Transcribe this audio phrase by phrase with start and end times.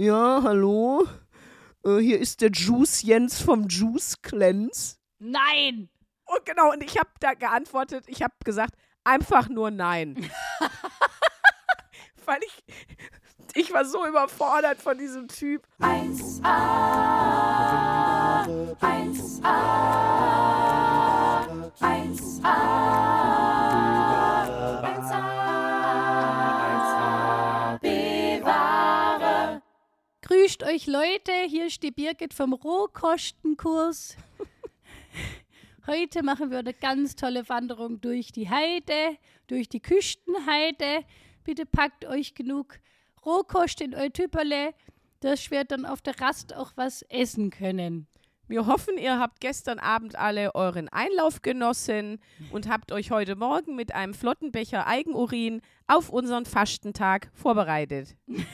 [0.00, 1.08] Ja, hallo.
[1.84, 4.94] Äh, hier ist der Juice Jens vom Juice Cleanse.
[5.18, 5.88] Nein!
[6.24, 10.30] Und genau, und ich habe da geantwortet, ich habe gesagt, einfach nur nein.
[12.26, 12.64] Weil ich,
[13.56, 15.66] ich war so überfordert von diesem Typ.
[15.80, 16.44] 1a,
[18.78, 19.48] 1a,
[21.80, 23.57] 1a,
[30.48, 34.16] Grüßt euch Leute, hier ist die Birgit vom Rohkostenkurs.
[35.86, 41.04] Heute machen wir eine ganz tolle Wanderung durch die Heide, durch die Küstenheide.
[41.44, 42.78] Bitte packt euch genug
[43.26, 44.72] Rohkost in euer Tüpperle,
[45.20, 48.06] dass wir dann auf der Rast auch was essen können.
[48.46, 53.76] Wir hoffen, ihr habt gestern Abend alle euren Einlauf genossen und habt euch heute Morgen
[53.76, 58.16] mit einem flotten Becher Eigenurin auf unseren Fastentag vorbereitet.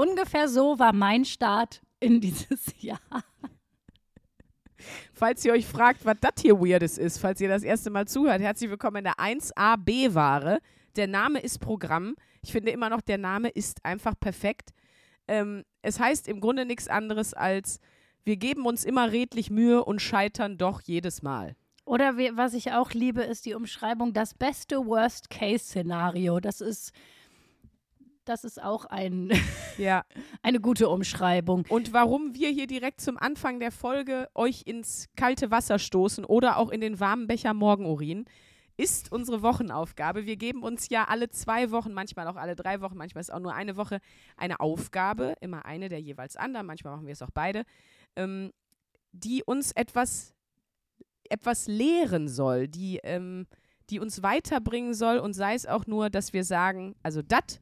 [0.00, 2.98] Ungefähr so war mein Start in dieses Jahr.
[5.12, 8.40] Falls ihr euch fragt, was das hier Weirdes ist, falls ihr das erste Mal zuhört,
[8.40, 10.60] herzlich willkommen in der 1AB-Ware.
[10.96, 12.16] Der Name ist Programm.
[12.40, 14.70] Ich finde immer noch, der Name ist einfach perfekt.
[15.28, 17.78] Ähm, es heißt im Grunde nichts anderes als,
[18.24, 21.56] wir geben uns immer redlich Mühe und scheitern doch jedes Mal.
[21.84, 26.40] Oder was ich auch liebe, ist die Umschreibung das beste Worst-Case-Szenario.
[26.40, 26.92] Das ist,
[28.24, 29.32] das ist auch ein,
[29.76, 30.04] Ja.
[30.42, 31.64] eine gute Umschreibung.
[31.68, 36.56] Und warum wir hier direkt zum Anfang der Folge euch ins kalte Wasser stoßen oder
[36.56, 38.26] auch in den warmen Becher Morgenurin,
[38.76, 40.24] ist unsere Wochenaufgabe.
[40.24, 43.40] Wir geben uns ja alle zwei Wochen, manchmal auch alle drei Wochen, manchmal ist auch
[43.40, 44.00] nur eine Woche
[44.38, 47.64] eine Aufgabe, immer eine der jeweils anderen, manchmal machen wir es auch beide,
[48.16, 48.52] ähm,
[49.12, 50.34] die uns etwas,
[51.28, 53.46] etwas lehren soll, die, ähm,
[53.90, 57.60] die uns weiterbringen soll und sei es auch nur, dass wir sagen, also das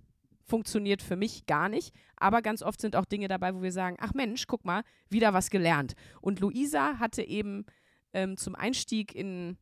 [0.48, 3.96] funktioniert für mich gar nicht, aber ganz oft sind auch Dinge dabei, wo wir sagen,
[4.00, 5.94] ach Mensch, guck mal, wieder was gelernt.
[6.20, 7.66] Und Luisa hatte eben
[8.14, 9.58] ähm, zum Einstieg in,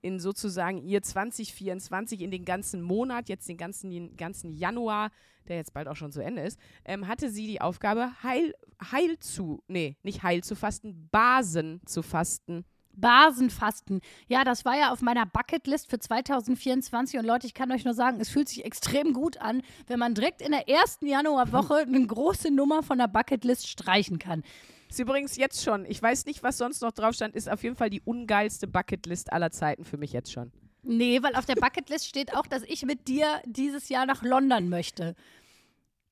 [0.00, 5.10] in sozusagen ihr 2024, in den ganzen Monat, jetzt den ganzen, ganzen Januar,
[5.48, 8.54] der jetzt bald auch schon zu Ende ist, ähm, hatte sie die Aufgabe, heil,
[8.90, 12.64] heil zu, nee, nicht heil zu fasten, Basen zu fasten.
[13.00, 14.00] Basenfasten.
[14.28, 17.18] Ja, das war ja auf meiner Bucketlist für 2024.
[17.18, 20.14] Und Leute, ich kann euch nur sagen, es fühlt sich extrem gut an, wenn man
[20.14, 24.42] direkt in der ersten Januarwoche eine große Nummer von der Bucketlist streichen kann.
[24.88, 27.76] Ist übrigens jetzt schon, ich weiß nicht, was sonst noch drauf stand, ist auf jeden
[27.76, 30.50] Fall die ungeilste Bucketlist aller Zeiten für mich jetzt schon.
[30.82, 34.68] Nee, weil auf der Bucketlist steht auch, dass ich mit dir dieses Jahr nach London
[34.68, 35.14] möchte.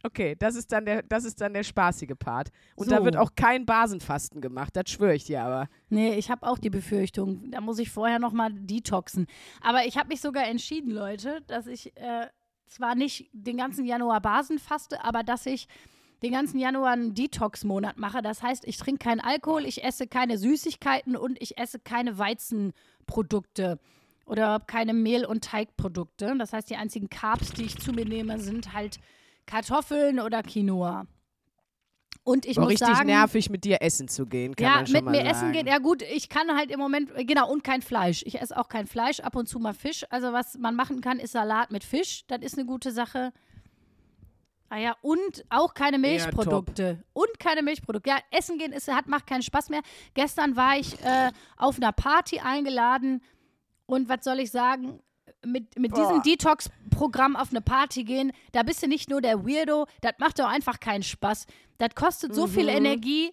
[0.04, 2.50] Okay, das ist dann der, das ist dann der spaßige Part.
[2.76, 2.90] Und So.
[2.96, 5.68] da wird auch kein Basenfasten gemacht, das schwöre ich dir aber.
[5.88, 9.26] Nee, ich habe auch die Befürchtung, da muss ich vorher noch mal detoxen.
[9.60, 12.28] Aber ich habe mich sogar entschieden, Leute, dass ich äh,
[12.66, 15.66] zwar nicht den ganzen Januar Basen faste, aber dass ich
[16.22, 18.22] den ganzen Januar einen Detox-Monat mache.
[18.22, 23.78] Das heißt, ich trinke keinen Alkohol, ich esse keine Süßigkeiten und ich esse keine Weizenprodukte
[24.26, 26.34] oder keine Mehl- und Teigprodukte.
[26.38, 28.98] Das heißt, die einzigen Carbs, die ich zu mir nehme, sind halt
[29.48, 31.06] Kartoffeln oder Quinoa.
[32.24, 34.86] Und ich War muss richtig sagen, nervig, mit dir essen zu gehen, kann ja, man
[34.86, 35.30] schon mit mal mir sagen.
[35.30, 35.66] essen gehen.
[35.66, 38.22] Ja gut, ich kann halt im Moment, genau, und kein Fleisch.
[38.26, 40.04] Ich esse auch kein Fleisch, ab und zu mal Fisch.
[40.10, 42.24] Also was man machen kann, ist Salat mit Fisch.
[42.26, 43.32] Das ist eine gute Sache.
[44.68, 47.02] Ah ja, und auch keine Milchprodukte.
[47.14, 48.10] Und keine Milchprodukte.
[48.10, 49.80] Ja, essen gehen ist, hat, macht keinen Spaß mehr.
[50.12, 53.22] Gestern war ich äh, auf einer Party eingeladen
[53.86, 55.00] und was soll ich sagen?
[55.46, 56.20] Mit, mit diesem.
[56.22, 60.48] Detox-Programm auf eine Party gehen, da bist du nicht nur der Weirdo, das macht doch
[60.48, 61.46] einfach keinen Spaß.
[61.78, 62.68] Das kostet so viel Mhm.
[62.70, 63.30] Energie,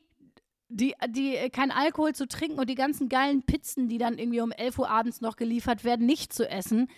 [0.70, 4.42] die, die äh, kein Alkohol zu trinken und die ganzen geilen Pizzen, die dann irgendwie
[4.42, 6.90] um 11 Uhr abends noch geliefert werden, nicht zu essen.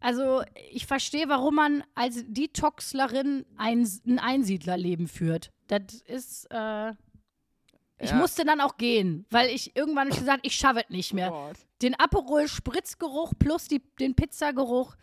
[0.00, 5.50] Also ich verstehe, warum man als Detoxlerin ein, ein Einsiedlerleben führt.
[5.66, 6.92] Das ist, äh,
[7.98, 8.16] ich Ja.
[8.16, 11.30] musste dann auch gehen, weil ich irgendwann hab ich gesagt, ich schaffe es nicht mehr.
[11.30, 11.56] Gott.
[11.82, 14.96] Den Aperol-Spritzgeruch plus die, den Pizzageruch.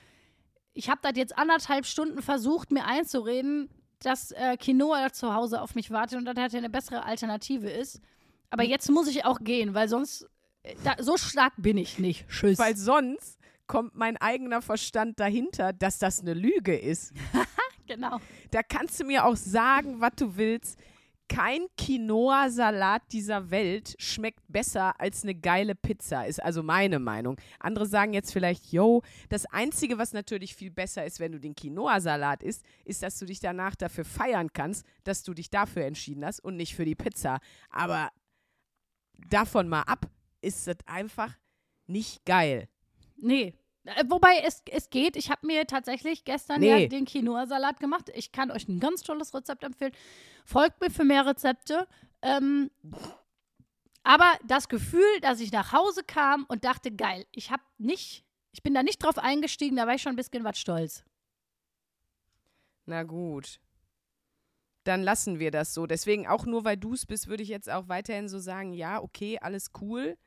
[0.73, 3.69] Ich habe das jetzt anderthalb Stunden versucht, mir einzureden,
[3.99, 8.01] dass äh, Quinoa zu Hause auf mich wartet und dass das eine bessere Alternative ist.
[8.49, 8.69] Aber Hm.
[8.69, 10.27] jetzt muss ich auch gehen, weil sonst,
[10.63, 12.27] äh, da, so stark bin ich nicht.
[12.29, 12.57] Tschüss.
[12.59, 17.13] Weil sonst kommt mein eigener Verstand dahinter, dass das eine Lüge ist.
[17.87, 18.19] genau.
[18.51, 20.77] Da kannst du mir auch sagen, was du willst.
[21.27, 27.37] Kein Quinoa-Salat dieser Welt schmeckt besser als eine geile Pizza, ist also meine Meinung.
[27.59, 31.55] Andere sagen jetzt vielleicht, yo, das Einzige, was natürlich viel besser ist, wenn du den
[31.55, 36.23] Quinoa-Salat isst, ist, dass du dich danach dafür feiern kannst, dass du dich dafür entschieden
[36.23, 37.39] hast und nicht für die Pizza.
[37.71, 38.11] Aber
[39.29, 40.05] davon mal ab,
[40.41, 41.35] ist das einfach
[41.87, 42.69] nicht geil.
[43.17, 43.55] Nee,
[44.07, 45.15] Wobei es, es geht.
[45.15, 46.83] Ich habe mir tatsächlich gestern Nee.
[46.83, 48.09] ja den Quinoa-Salat gemacht.
[48.15, 49.91] Ich kann euch ein ganz tolles Rezept empfehlen.
[50.43, 51.87] Folgt mir für mehr Rezepte.
[52.23, 52.71] Ähm,
[54.03, 58.63] aber das Gefühl, dass ich nach Hause kam und dachte, geil, ich habe nicht, ich
[58.63, 61.03] bin da nicht drauf eingestiegen, da war ich schon ein bisschen was stolz.
[62.85, 63.59] Na gut.
[64.83, 65.87] Dann lassen wir das so.
[65.87, 69.01] Deswegen, auch nur weil du es bist, würde ich jetzt auch weiterhin so sagen, ja,
[69.01, 70.17] okay, alles cool.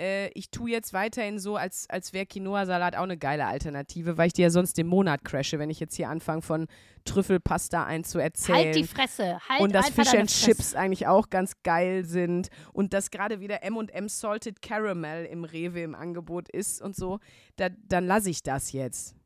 [0.00, 4.28] Äh, ich tue jetzt weiterhin so, als, als wäre Quinoa-Salat auch eine geile Alternative, weil
[4.28, 6.66] ich dir ja sonst den Monat crashe, wenn ich jetzt hier anfange von
[7.04, 8.66] Trüffelpasta einzuerzählen.
[8.66, 9.38] Halt die Fresse.
[9.48, 10.30] Halt und dass Fish and.
[10.30, 15.80] Chips eigentlich auch ganz geil sind und dass gerade wieder M&M Salted Caramel im Rewe
[15.80, 17.18] im Angebot ist und so,
[17.56, 19.16] da, dann lasse ich das jetzt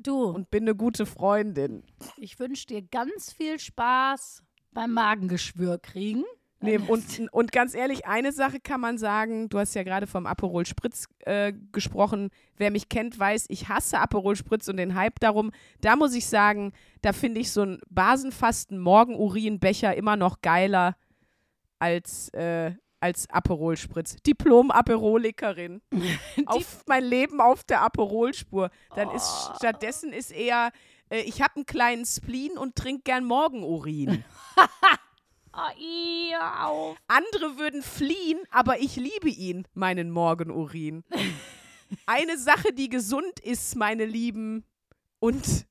[0.00, 1.82] Du, und bin eine gute Freundin.
[2.16, 6.24] ich wünsche dir ganz viel Spaß beim Magengeschwür kriegen.
[6.60, 10.26] Nee, und, und ganz ehrlich, eine Sache kann man sagen, du hast ja gerade vom
[10.26, 12.30] Aperol Spritz äh, gesprochen.
[12.56, 15.52] Wer mich kennt, weiß, ich hasse Aperol Spritz und den Hype darum.
[15.80, 16.72] Da muss ich sagen,
[17.02, 20.96] da finde ich so einen basenfasten Morgenurinbecher immer noch geiler
[21.78, 24.16] als, äh, als Aperol Spritz.
[24.16, 25.80] Diplom-Aperolikerin.
[26.46, 28.70] auf mein Leben auf der Aperolspur.
[28.96, 30.72] Dann ist stattdessen ist eher,
[31.08, 34.24] äh, ich habe einen kleinen Spleen und trinke gern Morgenurin.
[35.60, 36.96] Oh, ih, hör auf.
[37.08, 41.02] Andere würden fliehen, aber ich liebe ihn, meinen Morgenurin.
[42.06, 44.64] Eine Sache, die gesund ist, meine Lieben,
[45.18, 45.66] und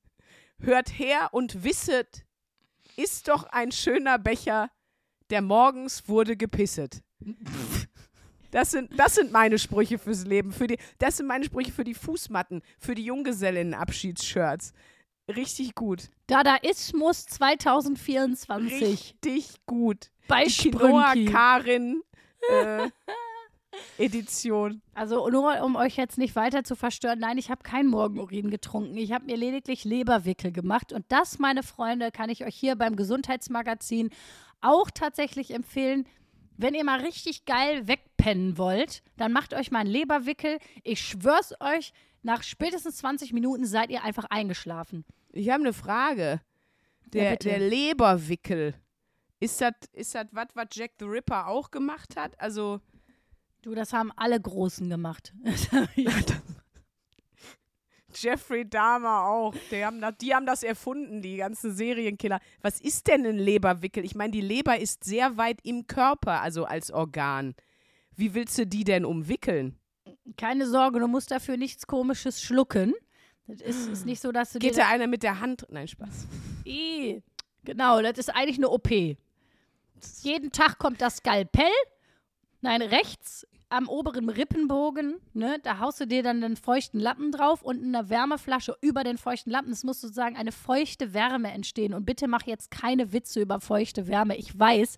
[0.58, 2.26] hört her und wisset,
[2.96, 4.70] ist doch ein schöner Becher,
[5.30, 7.02] der morgens wurde gepisset.
[8.50, 10.52] Das sind, das sind meine Sprüche fürs Leben.
[10.52, 14.72] Für die, das sind meine Sprüche für die Fußmatten, für die Junggesellinnen-Abschiedsshirts.
[15.28, 16.08] Richtig gut.
[16.26, 20.10] Dadaismus 2024 Richtig gut.
[20.26, 21.32] bei Die Quinoa Sprünki.
[21.32, 22.02] Karin
[22.50, 22.88] äh,
[23.98, 24.80] Edition.
[24.94, 28.96] Also nur um euch jetzt nicht weiter zu verstören, nein, ich habe kein Morgenurin getrunken.
[28.96, 30.92] Ich habe mir lediglich Leberwickel gemacht.
[30.92, 34.10] Und das, meine Freunde, kann ich euch hier beim Gesundheitsmagazin
[34.60, 36.06] auch tatsächlich empfehlen.
[36.56, 40.58] Wenn ihr mal richtig geil wegpennen wollt, dann macht euch mal einen Leberwickel.
[40.82, 41.92] Ich schwör's euch,
[42.22, 45.04] nach spätestens 20 Minuten seid ihr einfach eingeschlafen.
[45.30, 46.40] Ich habe eine Frage.
[47.06, 47.48] Der, bitte.
[47.48, 48.74] der Leberwickel.
[49.40, 52.38] Ist das ist das was, was Jack the Ripper auch gemacht hat?
[52.40, 52.80] Also,
[53.62, 55.32] Du, das haben alle Großen gemacht.
[58.14, 59.54] Jeffrey Dahmer auch.
[59.70, 62.40] Die haben, das, die haben das erfunden, die ganzen Serienkiller.
[62.62, 64.04] Was ist denn ein Leberwickel?
[64.04, 67.54] Ich meine, die Leber ist sehr weit im Körper, also als Organ.
[68.14, 69.78] Wie willst du die denn umwickeln?
[70.36, 72.94] Keine Sorge, du musst dafür nichts Komisches schlucken.
[73.48, 75.66] Das ist, ist nicht so, dass du Geht dir da einer mit der Hand.
[75.70, 76.26] Nein, Spaß.
[76.66, 77.22] I.
[77.64, 78.90] Genau, das ist eigentlich eine OP.
[78.90, 81.66] Jeden Tag kommt das Skalpell.
[82.60, 87.62] Nein, rechts am oberen Rippenbogen, ne, da haust du dir dann einen feuchten Lappen drauf
[87.62, 89.70] und eine Wärmeflasche über den feuchten Lappen.
[89.70, 91.92] Es muss sozusagen eine feuchte Wärme entstehen.
[91.92, 94.36] Und bitte mach jetzt keine Witze über feuchte Wärme.
[94.36, 94.96] Ich weiß,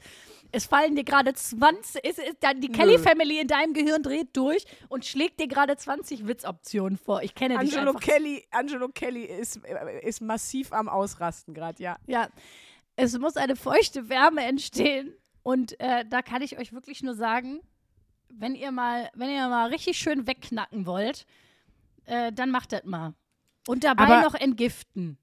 [0.53, 4.37] es fallen dir gerade 20, es ist dann die Kelly Family in deinem Gehirn dreht
[4.37, 7.23] durch und schlägt dir gerade 20 Witzoptionen vor.
[7.23, 8.01] Ich kenne dich Angelo einfach.
[8.01, 11.97] Kelly, Angelo Kelly ist, äh, ist massiv am Ausrasten gerade, ja.
[12.07, 12.29] Ja,
[12.97, 15.15] es muss eine feuchte Wärme entstehen.
[15.43, 17.61] Und äh, da kann ich euch wirklich nur sagen,
[18.31, 21.27] wenn ihr mal, wenn ihr mal richtig schön wegknacken wollt,
[22.07, 23.15] äh, dann macht das mal.
[23.69, 25.19] Und dabei Aber- noch entgiften.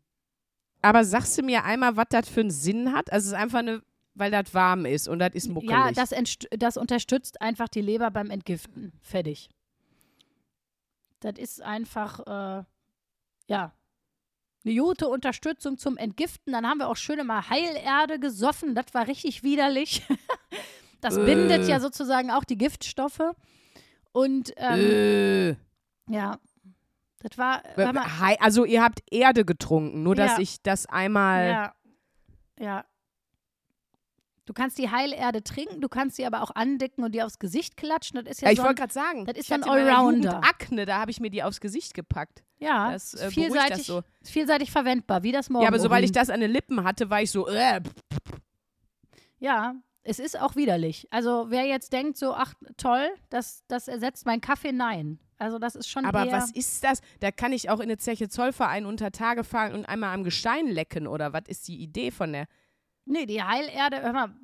[0.82, 3.12] Aber sagst du mir einmal, was das für einen Sinn hat?
[3.12, 3.82] Also es ist einfach eine,
[4.14, 5.72] weil das warm ist und das ist muckelig.
[5.72, 6.12] Ja, das,
[6.52, 8.94] das unterstützt einfach die Leber beim Entgiften.
[9.02, 9.50] Fertig.
[11.20, 12.64] Das ist einfach, äh,
[13.48, 13.74] ja,
[14.66, 16.54] eine gute Unterstützung zum Entgiften.
[16.54, 18.76] Dann haben wir auch schön mal Heilerde gesoffen.
[18.76, 20.04] Das war richtig widerlich.
[21.02, 23.22] Das bindet ja sozusagen auch die Giftstoffe.
[24.12, 25.50] Und ähm, äh.
[26.14, 26.40] ja,
[27.20, 27.62] das war,
[27.94, 30.40] mal, Hei- Also ihr habt Erde getrunken, nur dass Ja.
[30.40, 31.48] ich das einmal.
[31.50, 31.76] ja,
[32.60, 32.86] ja.
[34.46, 37.76] Du kannst die Heilerde trinken, du kannst sie aber auch andicken und die aufs Gesicht
[37.76, 38.24] klatschen.
[38.24, 40.38] Das ist ja Ja, ich so wollte gerade sagen, das ist ich meiner Allrounder.
[40.42, 42.44] Akne, da habe ich mir die aufs Gesicht gepackt.
[42.58, 44.04] Ja, Das, ist äh, vielseitig, das so.
[44.22, 45.64] ist vielseitig verwendbar, wie das Morgen.
[45.64, 47.82] Ja, aber sobald ich das an den Lippen hatte, war ich so, äh,
[49.40, 49.76] Ja,
[50.08, 51.06] es ist auch widerlich.
[51.12, 55.20] Also wer jetzt denkt so, ach toll, das, das ersetzt meinen Kaffee, nein.
[55.38, 57.02] Also das ist schon aber was ist das?
[57.20, 60.68] Da kann ich auch in eine Zeche Zollverein unter Tage fahren und einmal am Gestein
[60.68, 62.48] lecken oder was ist die Idee von der?
[63.06, 64.36] Nee, die Heilerde, hör mal,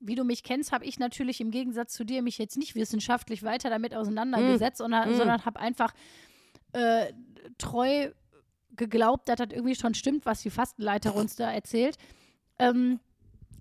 [0.00, 3.42] wie du mich kennst, habe ich natürlich im Gegensatz zu dir mich jetzt nicht wissenschaftlich
[3.42, 5.16] weiter damit auseinandergesetzt, sondern, Mm.
[5.16, 5.92] sondern habe einfach
[6.72, 7.12] äh,
[7.58, 8.10] treu
[8.74, 11.96] geglaubt, dass das irgendwie schon stimmt, was die Fastenleiter uns da erzählt.
[12.58, 13.00] Ähm,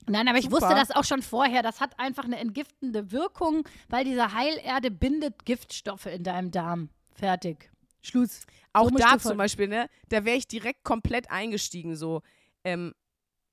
[0.08, 0.62] nein, aber ich Super.
[0.62, 1.64] wusste das auch schon vorher.
[1.64, 6.90] Das hat einfach eine entgiftende Wirkung, weil diese Heilerde bindet Giftstoffe in deinem Darm.
[7.14, 7.70] Fertig.
[8.02, 8.46] Schluss.
[8.74, 11.96] Auch musst da zum Beispiel, ne, da wäre ich direkt komplett eingestiegen.
[11.96, 12.22] So,
[12.64, 12.94] ähm,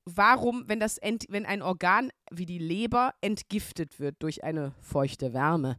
[0.05, 5.33] warum, wenn das ent, wenn ein Organ wie die Leber entgiftet wird durch eine feuchte
[5.33, 5.79] Wärme,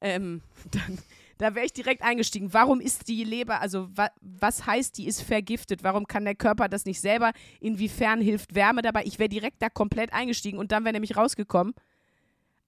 [0.00, 0.98] ähm, dann,
[1.40, 2.52] da wäre ich direkt eingestiegen.
[2.52, 5.82] Warum ist die Leber, also wa, was heißt, die ist vergiftet?
[5.82, 7.32] Warum kann der Körper das nicht selber?
[7.60, 9.04] Inwiefern hilft Wärme dabei?
[9.06, 11.72] Ich wäre direkt da komplett eingestiegen und dann wäre nämlich rausgekommen,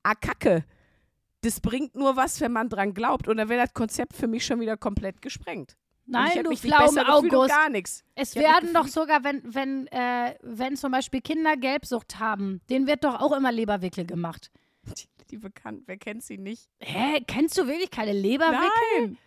[0.03, 0.65] ah, Kacke.
[1.43, 3.29] Das bringt nur was, wenn man dran glaubt.
[3.29, 5.77] Und dann wäre das Konzept für mich schon wieder komplett gesprengt.
[6.07, 7.51] Nein, du und August.
[7.51, 8.05] gar nichts.
[8.15, 12.87] Es Ich werden doch sogar, wenn, wenn, äh, wenn zum Beispiel Kinder Gelbsucht haben, denen
[12.87, 14.51] wird doch auch immer Leberwickel gemacht.
[15.33, 16.69] Die bekannt, wer kennt sie nicht?
[16.79, 18.69] Hä, kennst du wirklich keine Leberwickel?
[19.01, 19.19] Nein.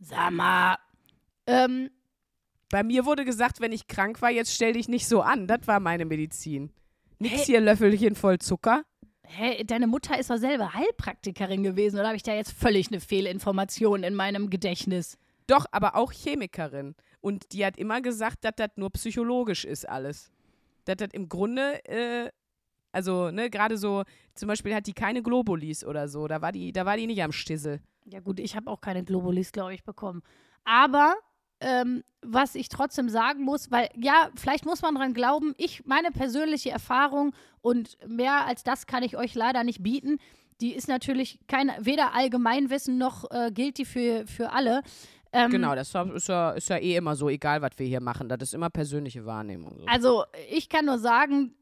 [0.00, 0.76] Sag mal.
[1.46, 1.88] Ähm,
[2.70, 5.46] Bei mir wurde gesagt, wenn ich krank war, jetzt stell dich nicht so an.
[5.46, 6.72] Das war meine Medizin.
[7.20, 7.44] Nix Hey.
[7.44, 8.84] hier Löffelchen voll Zucker.
[9.22, 13.00] hä, deine Mutter ist doch selber Heilpraktikerin gewesen, oder habe ich da jetzt völlig eine
[13.00, 15.16] Fehlinformation in meinem Gedächtnis?
[15.46, 16.96] Doch, aber auch Chemikerin.
[17.20, 20.32] Und die hat immer gesagt, dass das nur psychologisch ist alles.
[20.86, 22.30] Dass das im Grunde, äh,
[22.94, 26.28] also, ne, gerade so, zum Beispiel hat die keine Globulis oder so.
[26.28, 27.80] Da war die, da war die nicht am Stissel.
[28.04, 30.22] Ja gut, ich habe auch keine Globulis, glaube ich, bekommen.
[30.64, 31.14] Aber
[31.60, 36.12] ähm, was ich trotzdem sagen muss, weil ja, vielleicht muss man dran glauben, ich, meine
[36.12, 40.18] persönliche Erfahrung und mehr als das kann ich euch leider nicht bieten,
[40.60, 44.82] die ist natürlich kein, weder Allgemeinwissen noch äh, gilt die für, für alle.
[45.32, 48.28] Ähm, Genau, das ist ja, ist ja eh immer so, egal was wir hier machen.
[48.28, 49.80] Das ist immer persönliche Wahrnehmung.
[49.80, 49.86] So.
[49.86, 51.56] Also ich kann nur sagen,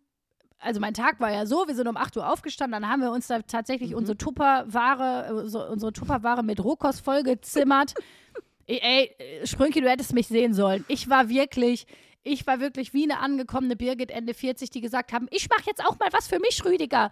[0.62, 3.10] also mein Tag war ja so, wir sind um 8 Uhr aufgestanden, dann haben wir
[3.10, 7.94] uns da tatsächlich unsere Tupperware, äh, so, unsere Tupperware mit Rohkost vollgezimmert.
[8.66, 10.84] ey, ey, Sprünki, du hättest mich sehen sollen.
[10.88, 11.86] Ich war wirklich,
[12.22, 15.84] ich war wirklich wie eine angekommene Birgit Ende 40, die gesagt haben, ich mache jetzt
[15.84, 17.10] auch mal was für mich, Rüdiger.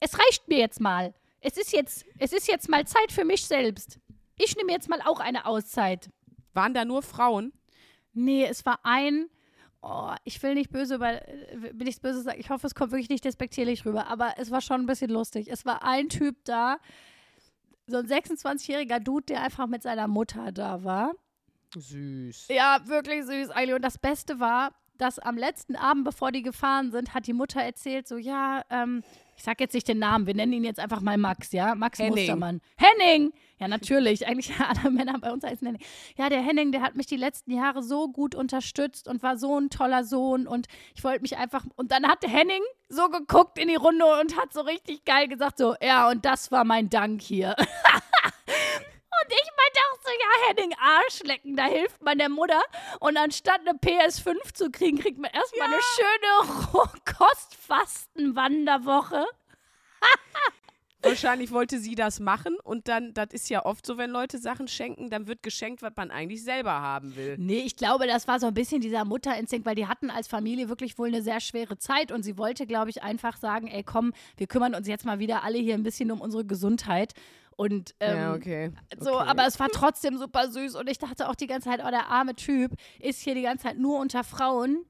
[0.00, 1.14] Es reicht mir jetzt mal.
[1.40, 3.98] Es ist jetzt, es ist jetzt mal Zeit für mich selbst.
[4.36, 6.08] Ich nehme jetzt mal auch eine Auszeit.
[6.54, 7.52] Waren da nur Frauen?
[8.12, 9.28] Nee, es war ein.
[9.82, 12.38] Oh, ich will nicht böse über, äh, will nichts böse sagen.
[12.38, 15.48] Ich hoffe, es kommt wirklich nicht despektierlich rüber, aber es war schon ein bisschen lustig.
[15.50, 16.78] Es war ein Typ da,
[17.88, 21.12] so ein 26-jähriger Dude, der einfach mit seiner Mutter da war.
[21.74, 22.48] Süß.
[22.50, 23.74] Ja, wirklich süß, eigentlich.
[23.74, 27.60] Und das Beste war, dass am letzten Abend, bevor die gefahren sind, hat die Mutter
[27.60, 29.02] erzählt, so, ja, ähm,
[29.36, 31.74] ich sag jetzt nicht den Namen, wir nennen ihn jetzt einfach mal Max, ja?
[31.74, 32.14] Max Henning.
[32.14, 32.60] Mustermann.
[32.76, 33.32] Henning!
[33.58, 34.26] Ja, natürlich.
[34.26, 35.82] Eigentlich alle Männer bei uns heißen Henning.
[36.16, 39.58] Ja, der Henning, der hat mich die letzten Jahre so gut unterstützt und war so
[39.58, 41.64] ein toller Sohn und ich wollte mich einfach.
[41.76, 45.58] Und dann hat Henning so geguckt in die Runde und hat so richtig geil gesagt,
[45.58, 47.56] so, ja, und das war mein Dank hier.
[49.24, 49.50] Und ich
[50.02, 52.60] so, ja, Henning, Arschlecken, da hilft man der Mutter.
[53.00, 59.24] Und anstatt eine PS5 zu kriegen, kriegt man erstmal eine schöne Rohkostfastenwanderwoche.
[61.04, 64.68] Wahrscheinlich wollte sie das machen und dann, das ist ja oft so, wenn Leute Sachen
[64.68, 67.34] schenken, dann wird geschenkt, was man eigentlich selber haben will.
[67.38, 70.68] Nee, ich glaube, das war so ein bisschen dieser Mutterinstinkt, weil die hatten als Familie
[70.68, 74.12] wirklich wohl eine sehr schwere Zeit und sie wollte, glaube ich, einfach sagen, ey, komm,
[74.36, 77.14] wir kümmern uns jetzt mal wieder alle hier ein bisschen um unsere Gesundheit.
[77.56, 78.72] Und ähm, ja, okay.
[78.98, 79.28] So, okay.
[79.28, 82.08] aber es war trotzdem super süß und ich dachte auch die ganze Zeit, oh, der
[82.08, 84.84] arme Typ ist hier die ganze Zeit nur unter Frauen,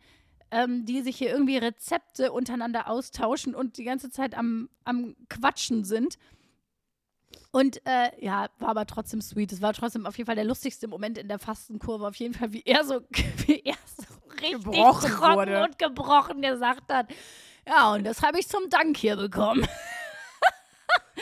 [0.50, 5.85] ähm, die sich hier irgendwie Rezepte untereinander austauschen und die ganze Zeit am, am Quatschen
[5.85, 6.19] sind.
[7.50, 9.52] Und äh, ja, war aber trotzdem sweet.
[9.52, 12.07] Es war trotzdem auf jeden Fall der lustigste Moment in der Fastenkurve.
[12.07, 13.00] Auf jeden Fall, wie er so,
[13.47, 15.64] wie er so richtig Gebrochen trocken wurde.
[15.64, 17.09] und gebrochen gesagt hat.
[17.66, 19.66] Ja, und das habe ich zum Dank hier bekommen.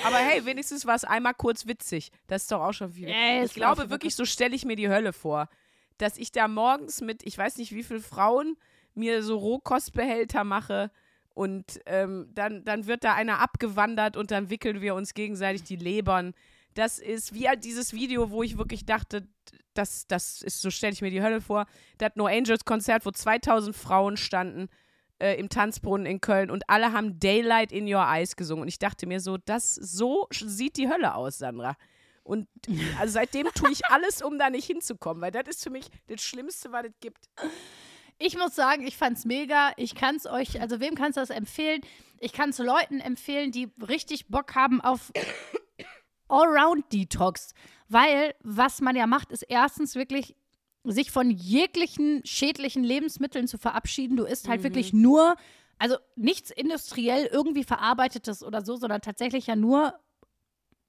[0.04, 2.10] Aber hey, wenigstens war es einmal kurz witzig.
[2.26, 3.08] Das ist doch auch schon viel.
[3.08, 5.48] Ja, ich glaube wirklich, so stelle ich mir die Hölle vor.
[5.98, 8.56] Dass ich da morgens mit, ich weiß nicht wie viele Frauen,
[8.94, 10.90] mir so Rohkostbehälter mache
[11.34, 15.76] und ähm, dann, dann wird da einer abgewandert und dann wickeln wir uns gegenseitig die
[15.76, 16.34] Lebern.
[16.74, 19.28] Das ist wie halt dieses Video, wo ich wirklich dachte,
[19.74, 21.66] das, das ist, so stelle ich mir die Hölle vor.
[21.98, 24.68] Das No Angels Konzert, wo 2000 Frauen standen
[25.20, 28.62] äh, im Tanzbrunnen in Köln und alle haben Daylight in Your Eyes gesungen.
[28.62, 31.76] Und ich dachte mir so, das so sieht die Hölle aus, Sandra.
[32.22, 32.48] Und
[32.98, 36.20] also seitdem tue ich alles, um da nicht hinzukommen, weil das ist für mich das
[36.20, 37.28] Schlimmste, was es gibt.
[38.18, 39.72] Ich muss sagen, ich fand's mega.
[39.76, 41.80] Ich kann's euch, also wem kannst du das empfehlen?
[42.18, 45.10] Ich kann's Leuten empfehlen, die richtig Bock haben auf
[46.28, 47.54] Allround-Detox.
[47.88, 50.36] Weil, was man ja macht, ist erstens wirklich
[50.84, 54.16] sich von jeglichen schädlichen Lebensmitteln zu verabschieden.
[54.16, 55.36] Du isst halt wirklich nur,
[55.78, 59.94] also nichts industriell irgendwie verarbeitetes oder so, sondern tatsächlich ja nur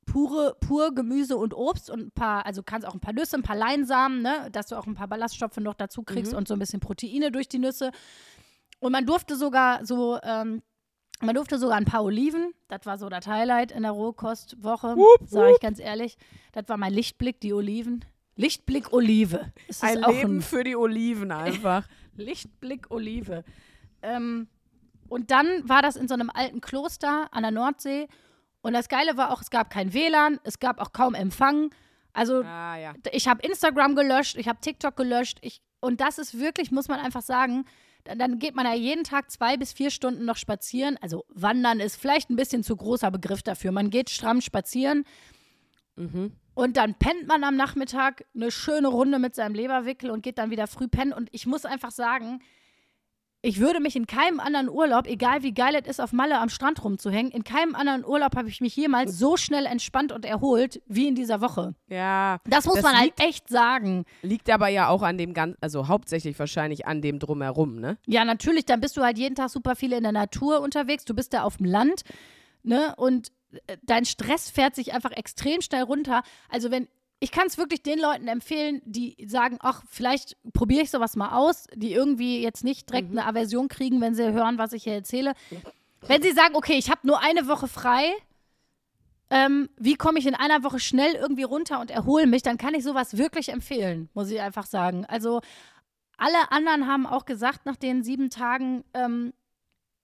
[0.05, 3.43] pure, pur Gemüse und Obst und ein paar, also kannst auch ein paar Nüsse, ein
[3.43, 6.60] paar Leinsamen, ne, dass du auch ein paar Ballaststoffe noch dazu kriegst und so ein
[6.60, 7.91] bisschen Proteine durch die Nüsse.
[8.79, 10.63] Und man durfte sogar so, ähm,
[11.21, 14.95] man durfte sogar ein paar Oliven, das war so das Highlight in der Rohkostwoche,
[15.25, 16.17] sage ich ganz ehrlich.
[16.51, 18.03] Das war mein Lichtblick, die Oliven.
[18.36, 19.52] Lichtblick Olive.
[19.82, 21.88] Ein Leben ein für die Oliven einfach.
[22.16, 23.44] Lichtblick Olive.
[24.02, 24.48] Ähm,
[25.10, 28.08] und dann war das in so einem alten Kloster an der Nordsee.
[28.62, 31.72] Und das Geile war auch, es gab kein WLAN, es gab auch kaum Empfang.
[32.14, 32.94] Also ah, ja.
[33.12, 35.40] ich habe Instagram gelöscht, ich habe TikTok gelöscht.
[35.42, 37.66] Ich, und das ist wirklich, muss man einfach sagen,
[38.04, 40.98] dann, dann geht man ja jeden Tag zwei bis vier Stunden noch spazieren.
[41.02, 43.72] Also wandern ist vielleicht ein bisschen zu großer Begriff dafür.
[43.72, 45.06] Man geht stramm spazieren
[46.01, 46.31] Mhm.
[46.53, 50.50] und dann pennt man am Nachmittag eine schöne Runde mit seinem Leberwickel und geht dann
[50.51, 51.13] wieder früh pennen.
[51.13, 52.41] Und ich muss einfach sagen,
[53.43, 56.50] ich würde mich in keinem anderen Urlaub, egal wie geil es ist, auf Malle am
[56.50, 60.79] Strand rumzuhängen, in keinem anderen Urlaub habe ich mich jemals so schnell entspannt und erholt
[60.86, 61.74] wie in dieser Woche.
[61.88, 62.38] Ja.
[62.46, 64.05] Das muss Das man halt liegt- echt sagen.
[64.22, 67.98] Liegt aber ja auch an dem ganz, also hauptsächlich wahrscheinlich an dem Drumherum, ne?
[68.05, 71.03] Ja, natürlich, dann bist du halt jeden Tag super viel in der Natur unterwegs.
[71.05, 72.03] Du bist da auf dem Land,
[72.62, 72.93] ne?
[72.98, 73.29] Und
[73.84, 76.24] dein Stress fährt sich einfach extrem schnell runter.
[76.50, 76.88] Also wenn
[77.24, 81.38] ich kann es wirklich den Leuten empfehlen, die sagen, ach, vielleicht probiere ich sowas mal
[81.38, 84.96] aus, die irgendwie jetzt nicht direkt eine Aversion kriegen, wenn sie hören, was ich hier
[84.96, 85.34] erzähle.
[86.08, 88.12] Wenn sie sagen, okay, ich habe nur eine Woche frei,
[89.29, 92.74] ähm, wie komme ich in einer Woche schnell irgendwie runter und erhole mich, dann kann
[92.74, 95.05] ich sowas wirklich empfehlen, muss ich einfach sagen.
[95.05, 95.41] Also
[96.17, 99.31] alle anderen haben auch gesagt, nach den sieben Tagen, ähm,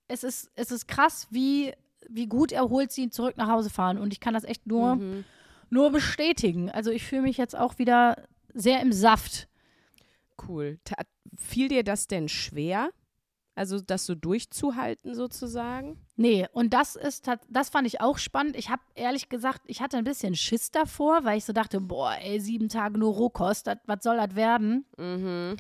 [0.08, 1.74] es, ist, es ist krass, wie,
[2.10, 3.98] wie gut erholt sie zurück nach Hause fahren.
[3.98, 5.24] Und ich kann das echt nur, Mhm.
[5.70, 6.70] nur bestätigen.
[6.72, 8.24] Also ich fühle mich jetzt auch wieder
[8.54, 9.48] sehr im Saft.
[10.48, 10.80] Cool.
[10.84, 10.96] Ta
[11.36, 12.90] fiel dir das denn schwer?
[13.56, 15.98] Also das so durchzuhalten sozusagen?
[16.16, 18.56] Nee, und das ist das fand ich auch spannend.
[18.56, 22.14] Ich habe ehrlich gesagt, ich hatte ein bisschen Schiss davor, weil ich so dachte, boah,
[22.22, 24.86] ey, sieben Tage nur Rohkost, dat- was soll das werden?
[24.98, 25.56] Mhm.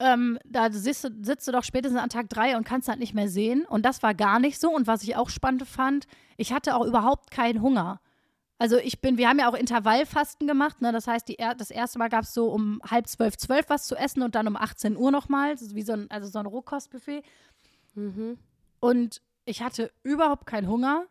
[0.00, 3.14] Ähm, da sitzt, du- sitzt du doch spätestens an Tag drei und kannst halt nicht
[3.14, 3.64] mehr sehen.
[3.64, 4.70] Und das war gar nicht so.
[4.74, 8.00] Und was ich auch spannend fand, ich hatte auch überhaupt keinen Hunger.
[8.60, 10.90] Also ich bin, wir haben ja auch Intervallfasten gemacht, ne?
[10.90, 13.94] Das heißt, die, das erste Mal gab es so um halb zwölf, zwölf was zu
[13.94, 15.54] essen und dann um 18 Uhr nochmal.
[15.60, 17.22] Wie so ein, also so ein Rohkostbuffet.
[17.94, 18.36] Mhm.
[18.80, 21.04] Und ich hatte überhaupt keinen Hunger.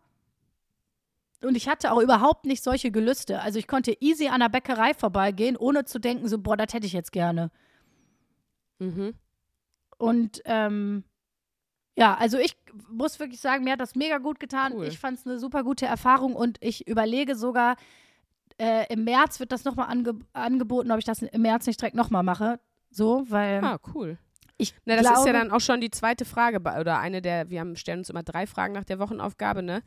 [1.44, 3.42] Und ich hatte auch überhaupt nicht solche Gelüste.
[3.42, 6.88] Also ich konnte easy an der Bäckerei vorbeigehen, ohne zu denken, so, boah, das hätte
[6.88, 7.52] ich jetzt gerne.
[8.80, 9.14] Mhm.
[9.98, 11.04] Und ähm,
[11.98, 12.56] ja, also ich
[12.90, 14.74] muss wirklich sagen, mir hat das mega gut getan.
[14.76, 14.86] Cool.
[14.86, 17.76] Ich fand es eine super gute Erfahrung und ich überlege sogar,
[18.60, 21.96] äh, im März wird das nochmal ange angeboten, ob ich das im März nicht direkt
[21.96, 22.60] nochmal mache.
[22.92, 24.18] So, weil Ah, cool.
[24.58, 27.50] ich Na, das glaube, ist ja dann auch schon die zweite Frage oder eine der,
[27.50, 29.82] wir haben, stellen uns immer drei Fragen nach der Wochenaufgabe, ne?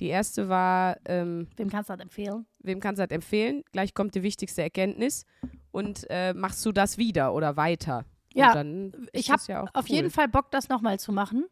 [0.00, 2.46] Die erste war, ähm, wem kannst du das empfehlen?
[2.58, 3.62] wem kannst du das empfehlen?
[3.72, 5.24] Gleich kommt die wichtigste Erkenntnis.
[5.70, 8.04] Und äh, machst du das wieder oder weiter?
[8.34, 8.64] Ja,
[9.12, 9.96] ich habe ja auch auf cool.
[9.96, 11.44] jeden Fall Bock, das nochmal zu machen.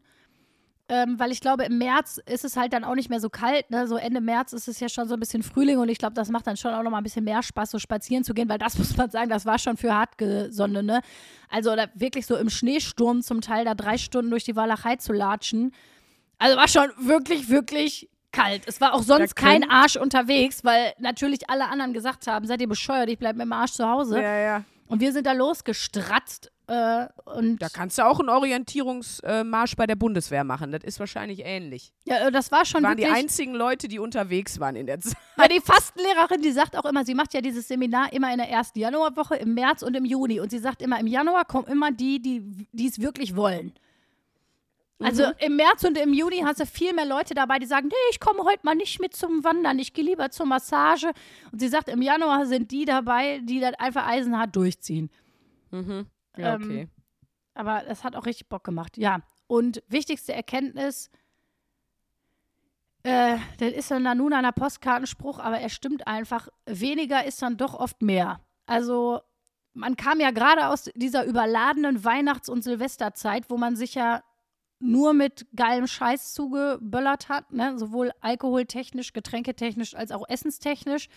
[0.89, 3.71] Ähm, weil ich glaube, im März ist es halt dann auch nicht mehr so kalt.
[3.71, 3.87] Ne?
[3.87, 6.27] So Ende März ist es ja schon so ein bisschen Frühling und ich glaube, das
[6.27, 8.77] macht dann schon auch nochmal ein bisschen mehr Spaß, so spazieren zu gehen, weil das
[8.77, 10.83] muss man sagen, das war schon für Hartgesonne.
[10.83, 11.01] Ne?
[11.49, 15.13] Also da wirklich so im Schneesturm zum Teil da drei Stunden durch die Walachei zu
[15.13, 15.71] latschen.
[16.37, 18.63] Also war schon wirklich, wirklich kalt.
[18.65, 22.67] Es war auch sonst kein Arsch unterwegs, weil natürlich alle anderen gesagt haben, seid ihr
[22.67, 24.21] bescheuert, ich bleibe mit dem Arsch zu Hause.
[24.21, 24.63] Ja, ja.
[24.87, 26.51] Und wir sind da losgestratzt.
[26.67, 30.71] Äh, und Da kannst du auch einen Orientierungsmarsch bei der Bundeswehr machen.
[30.71, 31.91] Das ist wahrscheinlich ähnlich.
[32.05, 34.99] Ja, äh, das war schon Die waren die einzigen Leute, die unterwegs waren in der
[35.01, 35.17] Zeit.
[35.37, 38.49] Ja, die Fastenlehrerin, die sagt auch immer, sie macht ja dieses Seminar immer in der
[38.49, 40.39] ersten Januarwoche, im März und im Juni.
[40.39, 43.73] Und sie sagt immer, im Januar kommen immer die, die die es wirklich wollen.
[44.99, 45.33] Also Mhm.
[45.39, 48.21] im März und im Juni hast du viel mehr Leute dabei, die sagen, nee, ich
[48.21, 51.11] komme heute mal nicht mit zum Wandern, ich gehe lieber zur Massage.
[51.51, 55.09] Und sie sagt, im Januar sind die dabei, die das einfach eisenhart durchziehen.
[55.71, 56.05] Mhm.
[56.37, 56.89] Ja, Ähm, okay.
[57.55, 58.97] Aber es hat auch richtig Bock gemacht.
[58.97, 59.19] Ja.
[59.47, 61.11] Und wichtigste Erkenntnis,
[63.03, 66.47] äh, das ist dann da nun ein Postkartenspruch, aber er stimmt einfach.
[66.65, 68.39] Weniger ist dann doch oft mehr.
[68.65, 69.19] Also,
[69.73, 74.23] man kam ja gerade aus dieser überladenen Weihnachts- und Silvesterzeit, wo man sich ja
[74.79, 77.77] nur mit geilem Scheiß zugeböllert hat, ne?
[77.77, 81.07] sowohl alkoholtechnisch, getränketechnisch als auch essenstechnisch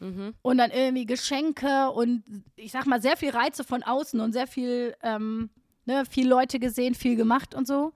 [0.00, 0.34] Mhm.
[0.42, 2.24] und dann irgendwie Geschenke und
[2.56, 5.50] ich sag mal sehr viel Reize von außen und sehr viel, ähm,
[5.84, 7.92] ne, viel Leute gesehen, viel gemacht und so.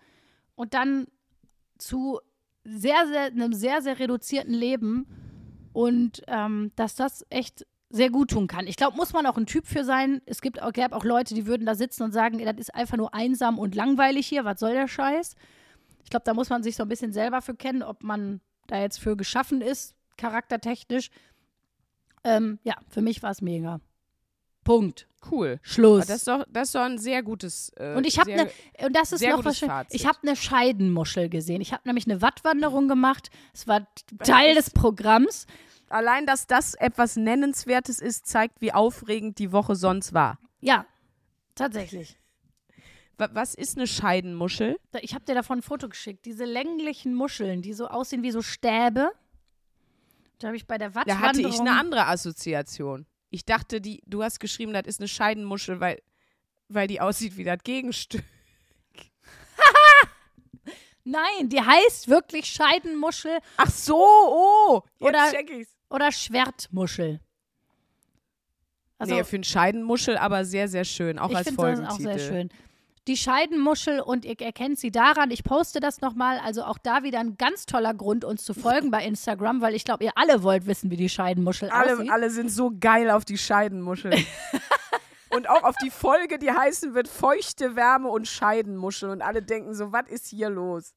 [0.55, 1.07] Und dann
[1.79, 2.21] zu
[2.65, 5.07] sehr, sehr, einem sehr, sehr reduzierten Leben
[5.73, 8.67] und ähm, dass das echt sehr gut tun kann.
[8.67, 10.21] Ich glaube, muss man auch ein Typ für sein.
[10.27, 12.97] Es gibt auch, gäbe auch Leute, die würden da sitzen und sagen, das ist einfach
[12.97, 15.37] nur einsam und langweilig hier, was soll der Scheiß?
[16.03, 18.81] Ich glaube, da muss man sich so ein bisschen selber für kennen, ob man da
[18.81, 21.11] jetzt für geschaffen ist, charaktertechnisch.
[22.25, 23.81] Ähm, ja, für mich war es mega.
[24.65, 25.07] Punkt.
[25.31, 25.59] Cool.
[25.63, 26.03] Schluss.
[26.03, 27.71] Aber Das ist doch, das ist doch ein sehr gutes.
[27.77, 28.51] Äh, Und ich habe eine,
[28.87, 29.63] und das ist noch was.
[29.91, 31.61] Ich habe eine Scheidenmuschel gesehen.
[31.61, 33.31] Ich habe nämlich eine Wattwanderung gemacht.
[33.53, 33.87] Es war
[34.25, 35.47] Teil des Programms.
[35.91, 40.39] Allein, dass das etwas Nennenswertes ist, zeigt, wie aufregend die Woche sonst war.
[40.61, 40.87] Ja,
[41.55, 42.19] tatsächlich.
[43.17, 44.79] Wa- Was ist eine Scheidenmuschel?
[45.03, 46.25] Ich habe dir davon ein Foto geschickt.
[46.27, 49.13] Diese länglichen Muscheln, die so aussehen wie so Stäbe.
[50.39, 51.29] Da habe ich bei der Da Wattwanderung...
[51.29, 53.07] hatte ich eine andere Assoziation.
[53.31, 56.01] Ich dachte, die, du hast geschrieben, das ist eine Scheidenmuschel, weil,
[56.69, 58.25] weil die aussieht wie das Gegenstück.
[61.05, 65.71] Nein, die heißt wirklich Scheidenmuschel Ach so, oh, jetzt Oder- check ich's.
[65.91, 67.21] oder Schwertmuschel.
[68.99, 72.11] Also, nee, für eine Scheidenmuschel aber sehr, sehr schön, auch ich als finde das Folgentitel.
[72.11, 72.51] auch sehr schön.
[73.07, 75.31] Die Scheidenmuschel und ihr erkennt sie daran.
[75.31, 76.39] Ich poste das nochmal.
[76.39, 79.85] Also auch da wieder ein ganz toller Grund, uns zu folgen bei Instagram, weil ich
[79.85, 82.11] glaube, ihr alle wollt wissen, wie die Scheidenmuschel Alle, aussieht.
[82.11, 84.15] alle sind so geil auf die Scheidenmuschel.
[85.31, 89.11] und auch auf die Folge, die heißen wird Feuchte Wärme und Scheidenmuschel.
[89.11, 90.95] Und alle denken so, was ist hier los?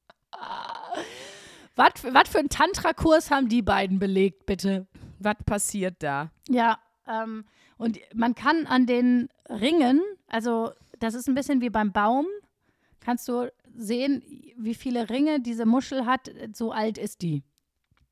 [1.76, 4.88] Was für einen Tantra-Kurs haben die beiden belegt, bitte?
[5.20, 6.32] Was passiert da?
[6.48, 7.46] Ja, ähm,
[7.78, 12.26] und man kann an den Ringen, also das ist ein bisschen wie beim Baum,
[13.00, 14.24] kannst du sehen,
[14.58, 17.44] wie viele Ringe diese Muschel hat, so alt ist die.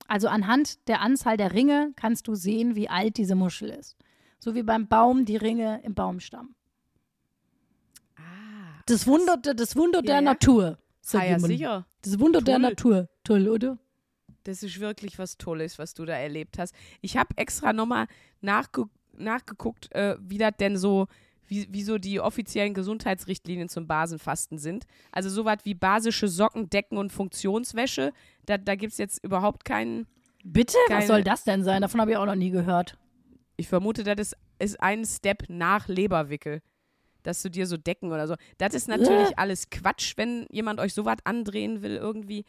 [0.08, 3.98] Also anhand der Anzahl der Ringe kannst du sehen, wie alt diese Muschel ist.
[4.40, 6.54] So wie beim Baum die Ringe im Baumstamm.
[8.16, 8.22] Ah,
[8.86, 10.22] Das Wunder, das Wunder der ja.
[10.22, 10.78] Natur.
[11.14, 11.88] ah ja, sicher.
[12.02, 12.62] Das Wunder der Toll.
[12.62, 13.10] Natur.
[13.24, 13.80] Toll, oder?
[14.44, 16.76] Das ist wirklich was Tolles, was du da erlebt hast.
[17.02, 18.08] Ich habe extra nochmal
[18.42, 18.86] nachge
[19.18, 21.08] nachgeguckt, äh, wie das denn so,
[21.48, 24.86] wie, wie so die offiziellen Gesundheitsrichtlinien zum Basenfasten sind.
[25.12, 28.12] Also sowas wie basische Socken, Decken und Funktionswäsche.
[28.46, 30.08] Da, da gibt es jetzt überhaupt keinen.
[30.44, 30.78] Bitte?
[30.88, 31.82] Was Keine- soll das denn sein?
[31.82, 32.98] Davon habe ich auch noch nie gehört.
[33.58, 36.62] Ich vermute, das ist, ein Step nach Leberwickel.
[37.24, 38.36] Dass du dir so Decken oder so.
[38.60, 42.46] Das ist natürlich alles Quatsch, wenn jemand euch sowas andrehen will irgendwie.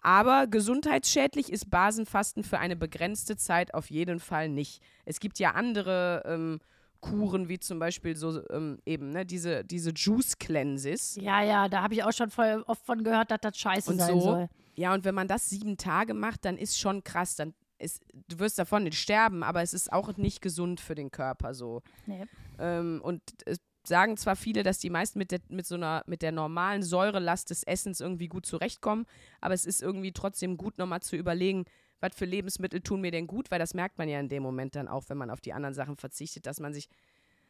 [0.00, 4.80] Aber gesundheitsschädlich ist Basenfasten für eine begrenzte Zeit auf jeden Fall nicht.
[5.04, 6.60] Es gibt ja andere ähm,
[7.02, 11.16] Kuren, wie zum Beispiel so ähm, eben, ne, diese, diese Juice Cleanses.
[11.16, 13.98] Ja, ja, da habe ich auch schon voll oft von gehört, dass das scheiße Und
[13.98, 14.20] sein so.
[14.20, 14.48] soll.
[14.74, 17.36] Ja, und wenn man das sieben Tage macht, dann ist schon krass.
[17.36, 21.10] Dann ist, du wirst davon nicht sterben, aber es ist auch nicht gesund für den
[21.10, 21.82] Körper so.
[22.06, 22.24] Nee.
[22.58, 26.22] Ähm, und es sagen zwar viele, dass die meisten mit der, mit so einer, mit
[26.22, 29.06] der normalen Säurelast des Essens irgendwie gut zurechtkommen,
[29.40, 31.64] aber es ist irgendwie trotzdem gut, nochmal zu überlegen,
[32.02, 34.74] was für Lebensmittel tun mir denn gut, weil das merkt man ja in dem Moment
[34.74, 36.88] dann auch, wenn man auf die anderen Sachen verzichtet, dass man sich,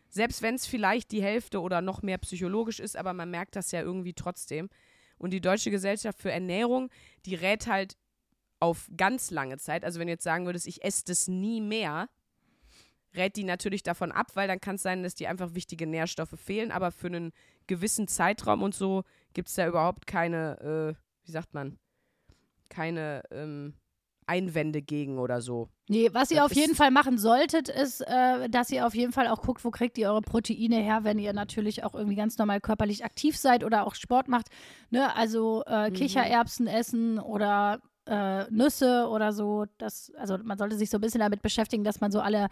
[0.09, 3.73] selbst wenn es vielleicht die Hälfte oder noch mehr psychologisch ist, aber man merkt das
[3.73, 4.69] ja irgendwie trotzdem.
[5.17, 6.91] Und die Deutsche Gesellschaft für Ernährung,
[7.25, 7.97] die rät halt
[8.61, 12.09] auf ganz lange Zeit, also wenn du jetzt sagen würdest, ich esse das nie mehr,
[13.15, 16.39] rät die natürlich davon ab, weil dann kann es sein, dass dir einfach wichtige Nährstoffe
[16.39, 17.33] fehlen, aber für einen
[17.67, 21.79] gewissen Zeitraum und so gibt es da überhaupt keine, äh, wie sagt man,
[22.69, 23.75] keine ähm,
[24.33, 25.69] Einwände gegen oder so.
[25.89, 29.13] Nee, was ihr Das auf jeden Fall machen solltet, ist, äh, dass ihr auf jeden
[29.13, 32.39] Fall auch guckt, wo kriegt ihr eure Proteine her, wenn ihr natürlich auch irgendwie ganz
[32.39, 34.49] normal körperlich aktiv seid oder auch Sport macht.
[34.91, 35.15] Ne?
[35.15, 35.95] Also äh, Mhm.
[35.95, 39.67] Kichererbsen essen oder äh, Nüsse oder so.
[39.79, 42.49] Das, also man sollte sich so ein bisschen damit beschäftigen, dass man so alle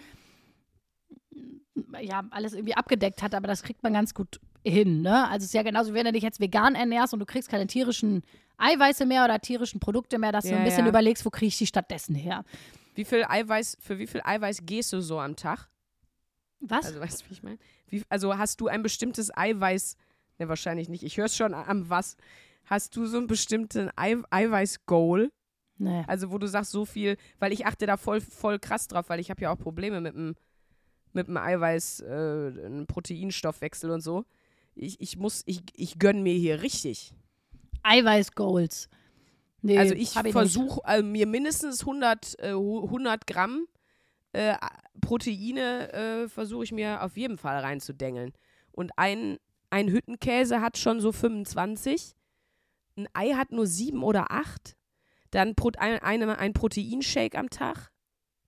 [2.01, 5.25] ja, alles irgendwie abgedeckt hat, aber das kriegt man ganz gut hin, ne?
[5.29, 7.67] Also es ist ja genauso, wenn du dich jetzt vegan ernährst und du kriegst keine
[7.67, 8.23] tierischen
[8.59, 10.89] Eiweiße mehr oder tierischen Produkte mehr, dass du Ja, ein bisschen ja.
[10.91, 12.45] überlegst, wo kriege ich die stattdessen her.
[12.95, 15.69] Wie viel Eiweiß, für wie viel Eiweiß gehst du so am Tag?
[16.61, 16.87] Was?
[16.87, 17.59] Also weißt du, wie ich meine?
[18.09, 19.97] Also hast du ein bestimmtes Eiweiß,
[20.39, 22.17] ne, wahrscheinlich nicht, ich höre es schon am was.
[22.67, 25.33] Hast du so einen bestimmten Ei, Eiweiß-Goal?
[25.79, 26.05] nee.
[26.07, 29.19] Also wo du sagst, so viel, weil ich achte da voll, voll krass drauf, weil
[29.21, 30.35] ich habe ja auch Probleme mit dem
[31.13, 34.25] mit dem Eiweiß, äh, Proteinstoffwechsel und so.
[34.75, 37.13] Ich, ich muss, ich, ich gönn mir hier richtig.
[37.83, 38.89] Eiweiß-Goals.
[39.63, 43.67] Nee, also ich versuche äh, mir mindestens 100, äh, 100 Gramm
[44.33, 44.55] äh,
[45.01, 48.33] Proteine äh, versuche ich mir auf jeden Fall reinzudengeln.
[48.73, 49.39] Und ein,
[49.71, 52.15] ein Hüttenkäse hat schon so 25.
[52.97, 54.77] Ein Ei hat nur sieben oder acht.
[55.31, 57.91] Dann Pro ein, eine, ein Proteinshake am Tag.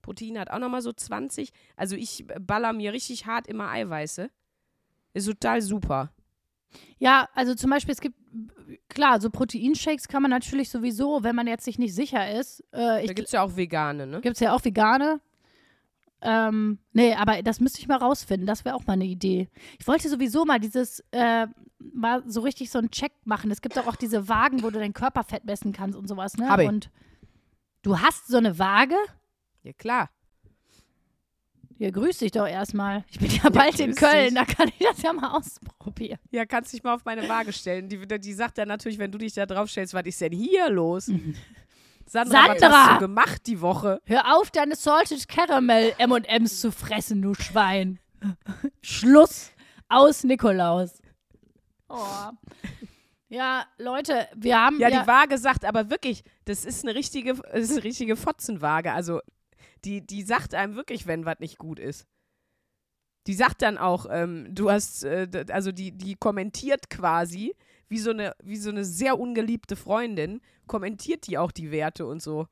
[0.02, 1.50] Protein hat auch nochmal so 20.
[1.76, 4.30] Also ich baller mir richtig hart immer Eiweiße.
[5.14, 6.12] Ist total super.
[6.98, 8.16] Ja, also zum Beispiel, es gibt,
[8.88, 12.60] klar, so Proteinshakes kann man natürlich sowieso, wenn man jetzt sich nicht sicher ist.
[12.72, 14.20] Äh, Da gibt es ja auch vegane, ne?
[14.20, 15.20] gibt es ja auch vegane.
[16.24, 18.46] Ähm, nee, aber das müsste ich mal rausfinden.
[18.46, 19.48] Das wäre auch mal eine Idee.
[19.80, 21.48] Ich wollte sowieso mal dieses, äh,
[21.78, 23.50] mal so richtig so einen Check machen.
[23.50, 26.48] Es gibt doch auch diese Wagen, wo du dein Körperfett messen kannst und sowas, ne?
[26.48, 26.68] Hab ich.
[26.68, 26.90] Und
[27.82, 28.94] du hast so eine Waage?
[29.64, 30.10] Ja, klar.
[31.82, 33.04] Ja, grüß dich doch erstmal.
[33.10, 34.34] Ich bin ja bald in grüß Köln, dich.
[34.34, 36.20] da kann ich das ja mal ausprobieren.
[36.30, 37.88] Ja, kannst dich mal auf meine Waage stellen.
[37.88, 40.70] Die, die sagt dann natürlich, wenn du dich da drauf stellst, was ist denn hier
[40.70, 41.06] los?
[42.06, 42.86] Sandra, was Sandra!
[42.86, 44.00] hast du gemacht die Woche?
[44.04, 47.98] Hör auf, deine Salted Caramel M&M's zu fressen, du Schwein.
[48.80, 49.50] Schluss
[49.88, 51.02] aus Nikolaus.
[51.88, 51.98] Oh.
[53.28, 57.34] Ja, Leute, wir haben Ja, ja, die Waage sagt aber wirklich, das ist eine richtige,
[57.34, 58.92] das ist eine richtige Fotzenwaage.
[58.92, 59.20] Also
[59.84, 62.06] die, die sagt einem wirklich, wenn was nicht gut ist.
[63.26, 67.54] Die sagt dann auch, ähm, du hast, äh, also die, die kommentiert quasi,
[67.88, 72.22] wie so, eine, wie so eine sehr ungeliebte Freundin, kommentiert die auch die Werte und
[72.22, 72.46] so.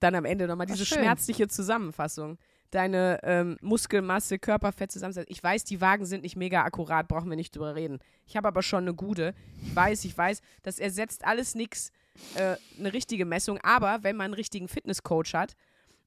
[0.00, 0.98] Dann am Ende nochmal diese schön.
[0.98, 2.38] schmerzliche Zusammenfassung.
[2.70, 5.32] Deine ähm, Muskelmasse, Körperfett zusammensetzen.
[5.32, 7.98] Ich weiß, die Wagen sind nicht mega akkurat, brauchen wir nicht drüber reden.
[8.26, 9.34] Ich habe aber schon eine gute.
[9.62, 11.92] Ich weiß, ich weiß, das ersetzt alles nichts,
[12.34, 13.58] äh, eine richtige Messung.
[13.62, 15.56] Aber wenn man einen richtigen Fitnesscoach hat,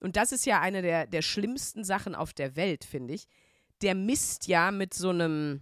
[0.01, 3.27] und das ist ja eine der, der schlimmsten Sachen auf der Welt, finde ich,
[3.81, 5.61] der misst ja mit so einem,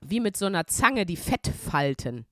[0.00, 2.26] wie mit so einer Zange die Fettfalten.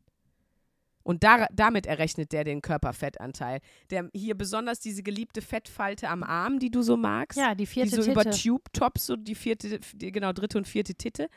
[1.02, 3.60] Und da, damit errechnet der den Körperfettanteil.
[3.88, 7.66] Der hier besonders diese geliebte Fettfalte am Arm, die du so magst ja, die die
[7.66, 8.42] vierte so über Titte.
[8.42, 11.30] Tube-Tops, so die vierte, die, genau, dritte und vierte Titte.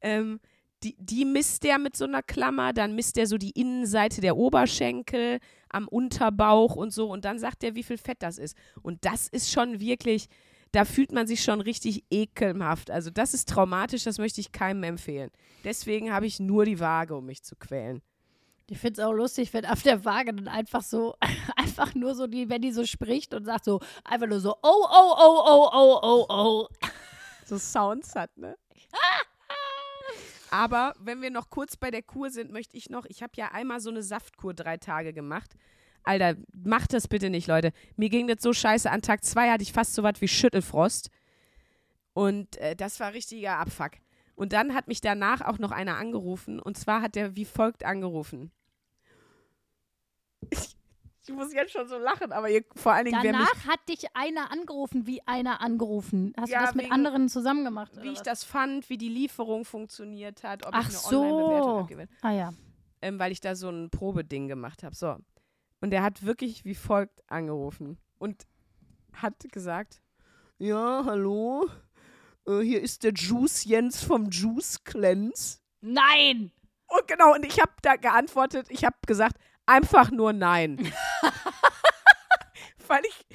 [0.00, 0.38] Ähm,
[0.82, 4.36] die, die misst der mit so einer Klammer, dann misst der so die Innenseite der
[4.36, 5.38] Oberschenkel,
[5.68, 8.56] am Unterbauch und so und dann sagt der, wie viel Fett das ist.
[8.82, 10.28] Und das ist schon wirklich,
[10.72, 12.90] da fühlt man sich schon richtig ekelhaft.
[12.90, 15.30] Also das ist traumatisch, das möchte ich keinem empfehlen.
[15.64, 18.02] Deswegen habe ich nur die Waage, um mich zu quälen.
[18.68, 21.16] Ich finde es auch lustig, wenn auf der Waage dann einfach so,
[21.56, 24.86] einfach nur so, die, wenn die so spricht und sagt so, einfach nur so, oh,
[24.88, 26.68] oh, oh, oh, oh, oh, oh.
[27.44, 28.56] so Sounds hat, ne?
[30.50, 33.52] Aber wenn wir noch kurz bei der Kur sind, möchte ich noch, ich habe ja
[33.52, 35.54] einmal so eine Saftkur drei Tage gemacht.
[36.02, 37.72] Alter, macht das bitte nicht, Leute.
[37.96, 38.90] Mir ging das so scheiße.
[38.90, 41.10] An Tag zwei hatte ich fast so was wie Schüttelfrost.
[42.14, 43.92] Und äh, das war richtiger Abfuck.
[44.34, 46.58] Und dann hat mich danach auch noch einer angerufen.
[46.58, 48.50] Und zwar hat der wie folgt angerufen.
[50.48, 50.76] Ich,
[51.22, 54.50] ich muss jetzt schon so lachen, aber ihr, vor allen Dingen, Danach hat dich einer
[54.50, 56.32] angerufen, wie einer angerufen.
[56.36, 57.92] Hast Ja, du das mit wegen- anderen zusammen gemacht?
[58.02, 58.22] wie ich was?
[58.22, 61.78] das fand, wie die Lieferung funktioniert hat, ob Ach ich eine Online-Bewertung so.
[61.80, 62.08] abgebe.
[62.22, 62.50] Ah ja.
[63.02, 64.94] ähm, weil ich da so ein Probeding gemacht habe.
[64.94, 65.16] So.
[65.80, 68.46] Und er hat wirklich wie folgt angerufen und
[69.14, 70.02] hat gesagt:
[70.58, 71.68] Ja, hallo,
[72.46, 75.58] äh, hier ist der Juice Jens vom Juice Cleanse.
[75.80, 76.52] Nein!
[76.88, 79.36] Und genau, und ich habe da geantwortet, ich habe gesagt,
[79.70, 80.78] einfach nur nein.
[82.88, 83.26] weil ich,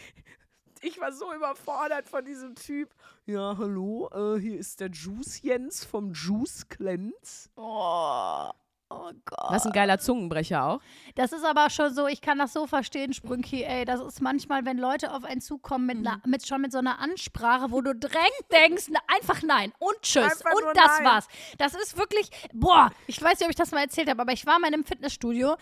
[0.81, 2.89] ich war so überfordert von diesem Typ.
[3.25, 7.49] Ja, hallo, äh, hier ist der Juice Jens vom Juice Cleanse.
[7.55, 8.49] Oh,
[8.89, 9.51] oh Gott.
[9.51, 10.81] Das ist ein geiler Zungenbrecher auch.
[11.15, 13.85] Das ist aber schon so, ich kann das so verstehen, Sprünki, ey.
[13.85, 16.07] Das ist manchmal, wenn Leute auf einen zukommen mit, Mhm.
[16.07, 20.23] einer, mit schon mit so einer Ansprache, wo du direkt denkst, einfach nein und tschüss
[20.23, 21.05] Einfach und das nein.
[21.05, 21.27] war's.
[21.57, 24.45] Das ist wirklich, boah, ich weiß nicht, ob ich das mal erzählt habe, aber ich
[24.45, 25.55] war mal in einem Fitnessstudio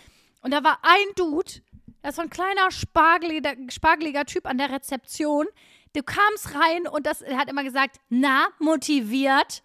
[0.44, 1.52] und da war ein Dude,
[2.02, 5.48] das so ein kleiner spargeliger, spargeliger Typ an der Rezeption.
[5.94, 9.64] Du kamst rein und das, er hat immer gesagt, na, motiviert.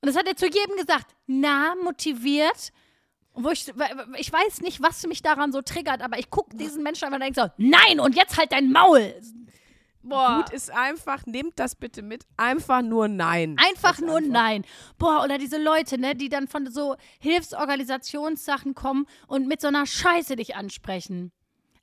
[0.00, 2.72] Und das hat er zu jedem gesagt, na, motiviert.
[3.32, 3.68] Und wo ich,
[4.16, 7.22] ich weiß nicht, was mich daran so triggert, aber ich gucke diesen Menschen einfach und
[7.22, 9.14] denke so, nein, und jetzt halt dein Maul.
[10.02, 10.42] Boah.
[10.44, 12.24] Gut ist einfach, nehmt das bitte mit.
[12.36, 13.56] Einfach nur nein.
[13.58, 14.32] Einfach nur Antwort.
[14.32, 14.64] nein.
[14.98, 19.86] Boah, oder diese Leute, ne, die dann von so Hilfsorganisationssachen kommen und mit so einer
[19.86, 21.32] Scheiße dich ansprechen.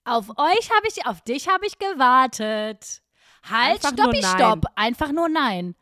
[0.03, 3.01] Auf euch habe ich, auf dich habe ich gewartet.
[3.49, 4.65] Halt, stoppi, stopp.
[4.75, 5.75] Einfach nur nein.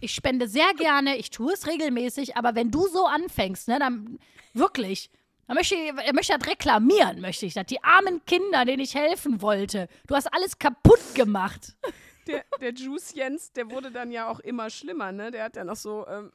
[0.00, 4.18] Ich spende sehr gerne, ich tue es regelmäßig, aber wenn du so anfängst, ne, dann
[4.54, 5.10] wirklich,
[5.52, 7.66] dann möchte ich, möchte das reklamieren, möchte ich das.
[7.66, 9.86] Die armen Kinder, denen ich helfen wollte.
[10.06, 11.76] Du hast alles kaputt gemacht.
[12.28, 15.32] Der, der Juice Jens, der wurde dann ja auch immer schlimmer, ne?
[15.32, 16.30] Der hat ja noch so, ähm,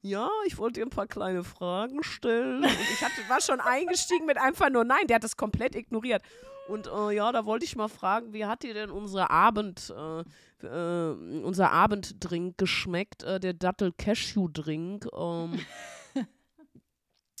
[0.00, 2.62] ja, ich wollte dir ein paar kleine Fragen stellen.
[2.62, 5.08] Und ich hatte, war schon eingestiegen mit einfach nur nein.
[5.08, 6.22] Der hat das komplett ignoriert.
[6.68, 10.20] Und äh, ja, da wollte ich mal fragen, wie hat dir denn unsere Abend, äh,
[10.64, 13.24] äh, unser Abenddrink geschmeckt?
[13.24, 15.08] Äh, der Dattel-Cashew-Drink.
[15.12, 15.58] Ähm, äh,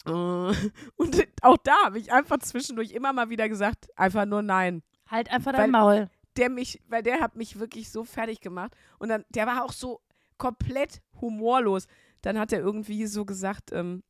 [0.96, 5.30] und auch da habe ich einfach zwischendurch immer mal wieder gesagt, einfach nur nein Halt
[5.30, 6.10] einfach Weil- dein Maul.
[6.36, 8.74] der mich, weil der hat mich wirklich so fertig gemacht.
[8.98, 10.00] Und dann, der war auch so
[10.38, 11.86] komplett humorlos.
[12.22, 14.02] Dann hat er irgendwie so gesagt, ähm,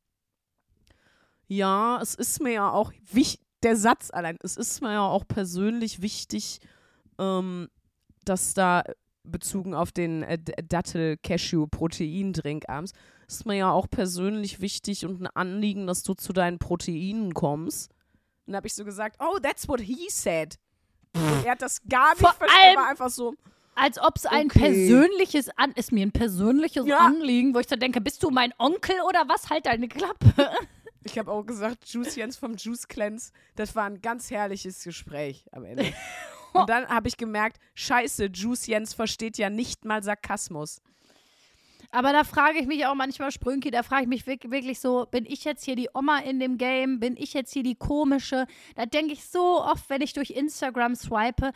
[1.47, 5.25] ja, es ist mir ja auch wichtig, der Satz allein, es ist mir ja auch
[5.27, 6.59] persönlich wichtig,
[7.17, 7.69] ähm,
[8.25, 8.83] dass da
[9.23, 12.93] bezogen auf den äh, Dattel-Cashew-Proteindrink abends,
[13.27, 17.89] ist mir ja auch persönlich wichtig und ein Anliegen, dass du zu deinen Proteinen kommst.
[18.45, 20.55] Und dann habe ich so gesagt, oh, that's what he said.
[21.45, 23.33] Er hat das gar nicht Vor verstanden, allem- war einfach so,
[23.75, 24.59] Als ob es ein Okay.
[24.59, 26.99] persönliches An ist mir ein persönliches Ja.
[26.99, 29.49] Anliegen, wo ich so denke, bist du mein Onkel oder was?
[29.49, 30.27] Halt deine Klappe.
[31.05, 35.45] Ich habe auch gesagt, Juice Jens vom Juice Cleanse, das war ein ganz herrliches Gespräch
[35.51, 35.83] am Ende.
[36.53, 40.81] Und dann habe ich gemerkt, scheiße, Juice Jens versteht ja nicht mal Sarkasmus.
[41.91, 45.05] Aber da frage ich mich auch manchmal, Sprünki, da frage ich mich wirk- wirklich so,
[45.11, 46.99] bin ich jetzt hier die Oma in dem Game?
[46.99, 48.47] Bin ich jetzt hier die komische?
[48.75, 51.51] Da denke ich so oft, wenn ich durch Instagram swipe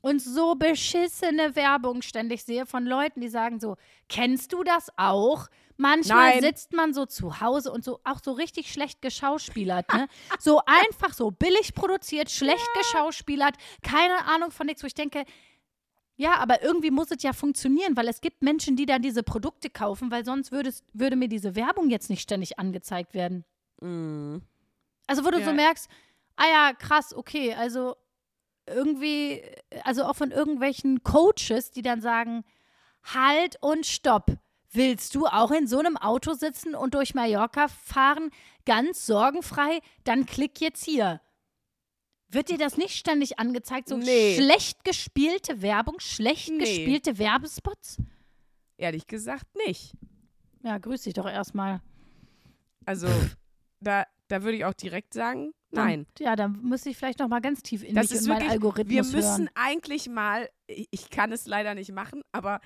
[0.00, 3.76] und so beschissene Werbung ständig sehe von Leuten, die sagen so,
[4.08, 5.48] kennst du das auch?
[5.82, 6.42] Manchmal Nein.
[6.42, 10.06] sitzt man so zu Hause und so auch so richtig schlecht geschauspielert, ne?
[10.38, 15.24] So einfach so billig produziert, schlecht geschauspielert, keine Ahnung von nichts, wo ich denke,
[16.14, 19.70] ja, aber irgendwie muss es ja funktionieren, weil es gibt Menschen, die dann diese Produkte
[19.70, 23.44] kaufen, weil sonst würde, es, würde mir diese Werbung jetzt nicht ständig angezeigt werden.
[23.80, 24.36] Mm.
[25.08, 25.46] Also wo du Ja.
[25.46, 25.90] so merkst,
[26.36, 27.96] ah ja, krass, okay, also
[28.68, 29.42] irgendwie,
[29.82, 32.44] also auch von irgendwelchen Coaches, die dann sagen,
[33.02, 34.38] halt und stopp.
[34.72, 38.30] Willst du auch in so einem Auto sitzen und durch Mallorca fahren,
[38.64, 39.80] ganz sorgenfrei?
[40.04, 41.20] Dann klick jetzt hier.
[42.28, 43.88] Wird dir das nicht ständig angezeigt?
[43.88, 44.34] So Nee.
[44.36, 46.58] schlecht gespielte Werbung, schlecht Nee.
[46.58, 47.98] gespielte Werbespots?
[48.78, 49.92] Ehrlich gesagt nicht.
[50.62, 51.82] Ja, grüß dich doch erstmal.
[52.86, 53.08] Also,
[53.80, 56.06] da, da würde ich auch direkt sagen, nein.
[56.18, 58.38] Ja, dann müsste ich vielleicht noch mal ganz tief in Das mich ist und meinen
[58.40, 59.50] wirklich, Algorithmus wir müssen hören.
[59.54, 62.60] eigentlich mal, ich kann es leider nicht machen, aber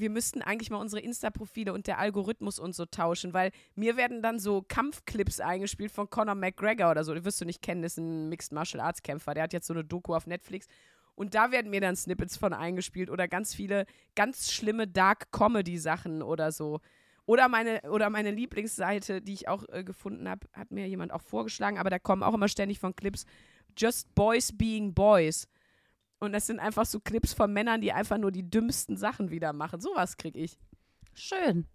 [0.00, 4.22] wir müssten eigentlich mal unsere Insta-Profile und der Algorithmus und so tauschen, weil mir werden
[4.22, 7.14] dann so Kampfclips eingespielt von Conor McGregor oder so.
[7.14, 9.34] Den wirst du nicht kennen, das ist ein Mixed Martial Arts Kämpfer.
[9.34, 10.66] Der hat jetzt so eine Doku auf Netflix.
[11.14, 15.76] Und da werden mir dann Snippets von eingespielt oder ganz viele ganz schlimme Dark Comedy
[15.78, 16.80] Sachen oder so.
[17.26, 21.20] Oder meine, oder meine Lieblingsseite, die ich auch äh, gefunden habe, hat mir jemand auch
[21.20, 23.26] vorgeschlagen, aber da kommen auch immer ständig von Clips
[23.76, 25.46] Just Boys Being Boys.
[26.20, 29.52] Und das sind einfach so Clips von Männern, die einfach nur die dümmsten Sachen wieder
[29.52, 29.80] machen.
[29.80, 30.58] Sowas krieg ich.
[31.14, 31.66] Schön.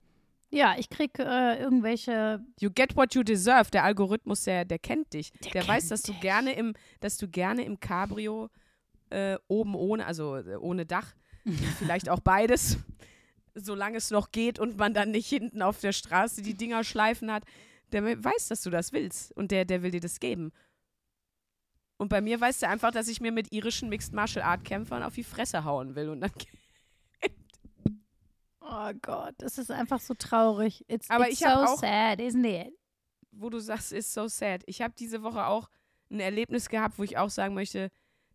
[0.49, 2.43] Ja, ich krieg äh, irgendwelche.
[2.59, 3.71] You get what you deserve.
[3.71, 5.31] Der Algorithmus, der, der kennt dich.
[5.45, 6.21] Der, Der weiß, kennt dass du dich.
[6.21, 8.49] gerne im, dass du gerne im Cabrio
[9.09, 11.15] äh, oben ohne, also äh, ohne Dach,
[11.79, 12.77] vielleicht auch beides,
[13.55, 17.31] solange es noch geht und man dann nicht hinten auf der Straße die Dinger schleifen
[17.31, 17.43] hat.
[17.91, 20.51] Der weiß, dass du das willst und der, der will dir das geben.
[22.03, 25.03] Und bei mir weiß der einfach, dass ich mir mit irischen Mixed Martial Art Kämpfern
[25.03, 26.31] auf die Fresse hauen will und dann
[28.59, 30.83] Oh Gott, das ist einfach so traurig.
[30.89, 32.73] It's, Aber it's ich so auch- sad, isn't it?
[33.31, 34.63] wo du sagst, ist so sad.
[34.65, 35.69] Ich habe diese Woche auch
[36.11, 37.89] ein Erlebnis gehabt, wo ich auch sagen möchte,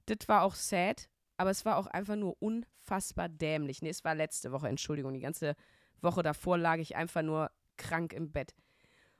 [0.07, 3.83] das war auch sad, aber es war auch einfach nur unfassbar dämlich.
[3.83, 5.57] Nee, es war letzte Woche, Entschuldigung, die ganze
[6.01, 8.55] Woche davor lag ich einfach nur krank im Bett.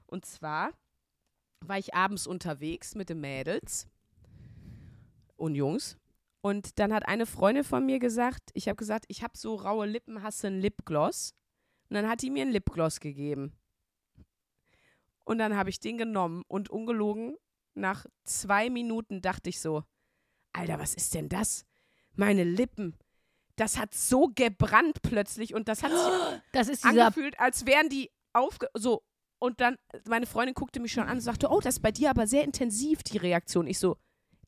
[0.07, 0.71] Und zwar
[1.61, 3.87] war ich abends unterwegs mit den Mädels
[5.39, 5.97] und Jungs.
[6.41, 9.85] Und dann hat eine Freundin von mir gesagt, ich habe gesagt, ich habe so raue
[9.85, 11.33] Lippen, hast du einen Lipgloss?
[11.89, 13.53] Und dann hat die mir einen Lipgloss gegeben.
[15.25, 17.37] Und dann habe ich den genommen und ungelogen,
[17.75, 19.83] nach zwei Minuten dachte ich so,
[20.53, 21.65] Alter, was ist denn das?
[22.15, 22.95] Meine Lippen.
[23.55, 28.67] Das hat so gebrannt plötzlich und das hat sich Das angefühlt, als wären die aufge...
[28.73, 29.03] So.
[29.37, 32.09] Und dann, meine Freundin guckte mich schon an und sagte, oh, das ist bei dir
[32.09, 33.67] aber sehr intensiv, die Reaktion.
[33.67, 33.97] Ich so,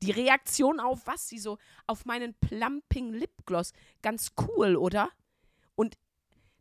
[0.01, 1.27] die Reaktion auf was?
[1.27, 3.73] Sie so, auf meinen Plumping Lipgloss.
[4.01, 5.09] Ganz cool, oder?
[5.75, 5.97] Und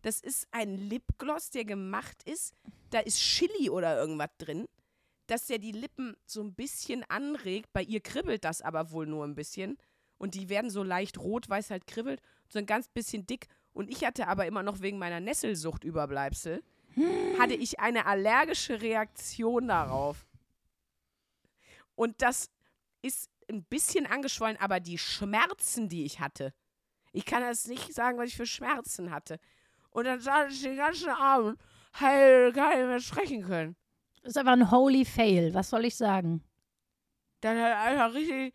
[0.02, 2.54] das ist ein Lipgloss, der gemacht ist,
[2.90, 4.66] da ist Chili oder irgendwas drin,
[5.26, 7.72] dass der die Lippen so ein bisschen anregt.
[7.72, 9.78] Bei ihr kribbelt das aber wohl nur ein bisschen.
[10.18, 13.46] Und die werden so leicht rot, weil es halt kribbelt, so ein ganz bisschen dick.
[13.72, 16.62] Und ich hatte aber immer noch wegen meiner Nesselsucht Überbleibsel,
[17.38, 20.26] hatte ich eine allergische Reaktion darauf.
[21.94, 22.50] Und das
[23.02, 26.52] ist ein bisschen angeschwollen, aber die Schmerzen, die ich hatte,
[27.12, 29.40] ich kann das nicht sagen, was ich für Schmerzen hatte.
[29.90, 31.58] Und dann saß ich den ganzen Abend,
[31.98, 33.76] heil, gar nicht mehr sprechen können.
[34.22, 35.52] ist einfach ein holy fail.
[35.54, 36.44] Was soll ich sagen?
[37.40, 38.54] Dann hat einfach richtig.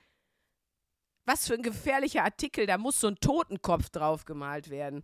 [1.26, 5.04] Was für ein gefährlicher Artikel, da muss so ein Totenkopf drauf gemalt werden.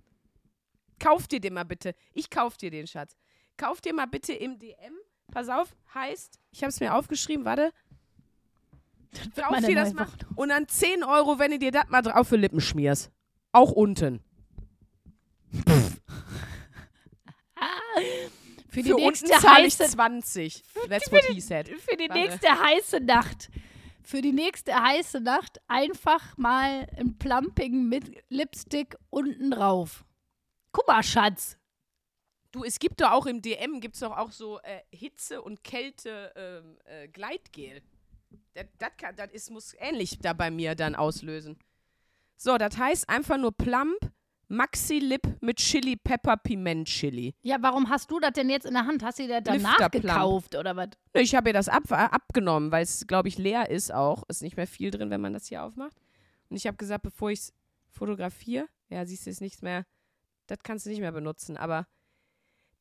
[1.00, 1.96] Kauf dir den mal bitte.
[2.14, 3.18] Ich kauf dir den, Schatz.
[3.58, 4.96] Kauf dir mal bitte im DM.
[5.32, 7.72] Pass auf, heißt, ich habe es mir aufgeschrieben, warte.
[9.50, 10.08] Meine dir das mal.
[10.36, 13.12] Und dann 10 Euro, wenn du dir das mal drauf für Lippen schmierst.
[13.52, 14.22] Auch unten.
[18.70, 20.64] Für die für nächste unten zahle ich heiße 20.
[20.90, 21.68] That's what he said.
[21.68, 22.22] für die Warte.
[22.22, 23.50] nächste heiße Nacht.
[24.04, 30.06] Für die nächste heiße Nacht einfach mal ein Plumping mit Lipstick unten drauf.
[30.72, 31.58] Guck mal, Schatz.
[32.54, 35.64] Du, es gibt doch auch im DM, gibt es doch auch so äh, Hitze- und
[35.64, 37.76] Kälte-Gleitgel.
[37.76, 38.01] das, das, kann-
[38.84, 41.58] das muss ähnlich da bei mir dann auslösen.
[42.38, 44.12] So, das heißt einfach nur plump
[44.52, 47.34] Maxi Lip mit Chili Pepper Piment Chili.
[47.42, 49.02] Ja, warum hast du das denn jetzt in der Hand?
[49.02, 50.04] Hast du dir danach Lifterplump.
[50.04, 50.90] gekauft oder was?
[51.14, 54.24] Ich habe ihr das ab, äh, abgenommen, weil es, glaube ich, leer ist auch.
[54.28, 55.96] Ist nicht mehr viel drin, wenn man das hier aufmacht.
[56.50, 57.54] Und ich habe gesagt, bevor ich es
[57.88, 59.86] fotografiere, ja, siehst du, ist nichts mehr,
[60.48, 61.56] das kannst du nicht mehr benutzen.
[61.56, 61.88] Aber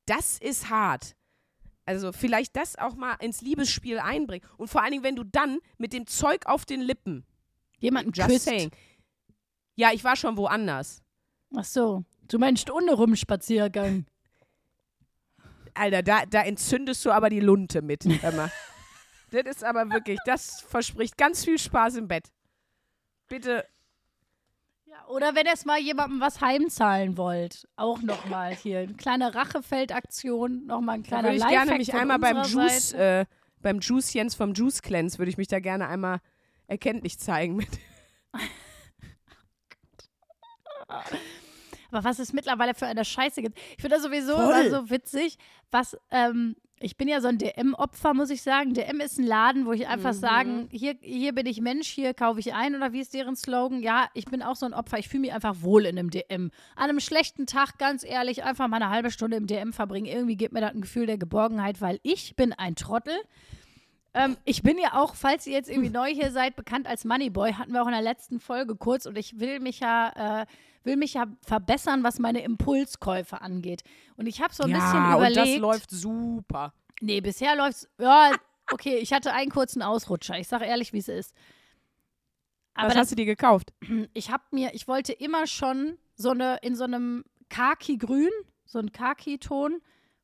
[0.06, 1.14] das ist hart.
[1.84, 4.46] Also vielleicht das auch mal ins Liebesspiel einbringen.
[4.56, 7.24] Und vor allen Dingen, wenn du dann mit dem Zeug auf den Lippen,
[7.78, 8.44] Jemanden just küsst.
[8.44, 8.70] saying.
[9.74, 11.02] Ja, ich war schon woanders.
[11.56, 12.04] Ach so.
[12.28, 14.06] Du meinst ohne Rumspaziergang.
[15.74, 18.04] Alter, da, da entzündest du aber die Lunte mit.
[18.04, 18.52] Mal.
[19.30, 22.28] das ist aber wirklich, das verspricht ganz viel Spaß im Bett.
[23.28, 23.64] Bitte
[24.90, 28.80] Ja, oder wenn ihr es mal jemandem was heimzahlen wollt, auch nochmal hier.
[28.80, 32.92] Eine kleine Rachefeldaktion, nochmal ein Da kleiner würde ich Lifehack gerne mich einmal beim Juice,
[32.94, 33.24] äh,
[33.60, 36.18] beim Juice Jens vom Juice Cleanse, würde ich mich da gerne einmal
[36.66, 37.68] erkenntlich zeigen mit.
[41.92, 43.58] Aber was es mittlerweile für eine Scheiße gibt.
[43.58, 44.36] Ich finde das sowieso
[44.70, 45.38] so witzig,
[45.70, 48.72] was, ähm, ich bin ja so ein DM-Opfer, muss ich sagen.
[48.72, 50.18] DM ist ein Laden, wo ich einfach Mhm.
[50.18, 53.82] sagen, hier, hier bin ich Mensch, hier kaufe ich ein oder wie ist deren Slogan?
[53.82, 56.50] Ja, ich bin auch so ein Opfer, ich fühle mich einfach wohl in einem DM.
[56.76, 60.06] An einem schlechten Tag, ganz ehrlich, einfach mal eine halbe Stunde im DM verbringen.
[60.06, 63.14] Irgendwie gibt mir das ein Gefühl der Geborgenheit, weil ich bin ein Trottel.
[64.14, 67.52] Ähm, ich bin ja auch, falls ihr jetzt irgendwie neu hier seid, bekannt als Moneyboy,
[67.52, 70.46] hatten wir auch in der letzten Folge kurz und ich will mich ja, äh,
[70.84, 73.82] will mich ja verbessern, was meine Impulskäufe angeht.
[74.16, 75.56] Und ich habe so ein bisschen ja, und überlegt.
[75.56, 76.72] das läuft super.
[77.00, 77.88] Nee, bisher läuft's.
[77.98, 78.32] Ja,
[78.72, 80.38] okay, ich hatte einen kurzen Ausrutscher.
[80.38, 81.34] Ich sage ehrlich, wie es ist.
[82.74, 83.72] Aber Was das, hast du dir gekauft?
[84.14, 88.30] ich habe mir, ich wollte immer schon so eine, in so einem Khaki-Grün,
[88.64, 89.80] so ein Khaki-Ton,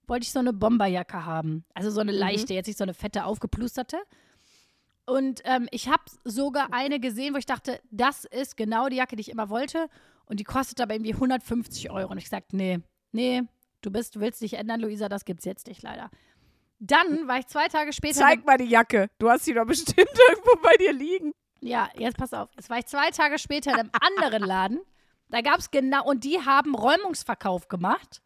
[0.07, 1.65] wollte ich so eine Bomberjacke haben.
[1.75, 3.99] Also so eine leichte, jetzt nicht so eine fette, aufgeplusterte.
[5.05, 9.17] Und ähm, ich habe sogar eine gesehen, wo ich dachte, das ist genau die Jacke,
[9.17, 9.89] die ich immer wollte.
[10.27, 12.11] Und die kostet aber irgendwie 150 Euro.
[12.11, 12.81] Und ich sagte, nee,
[13.13, 13.43] nee,
[13.81, 16.11] du bist, du willst dich ändern, Luisa, das gibt's jetzt nicht leider.
[16.79, 18.21] Dann war ich zwei Tage später.
[18.21, 19.09] Zeig mal die Jacke.
[19.19, 19.99] Du hast sie doch bestimmt
[20.29, 21.33] irgendwo bei dir liegen.
[21.61, 22.51] Ja, jetzt pass auf.
[22.57, 24.81] Es war ich zwei Tage später in einem anderen Laden.
[25.29, 28.23] Da gab es genau, und die haben Räumungsverkauf gemacht.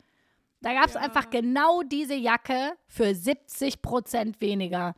[0.60, 4.94] Da gab es einfach genau diese Jacke für 70 Prozent weniger.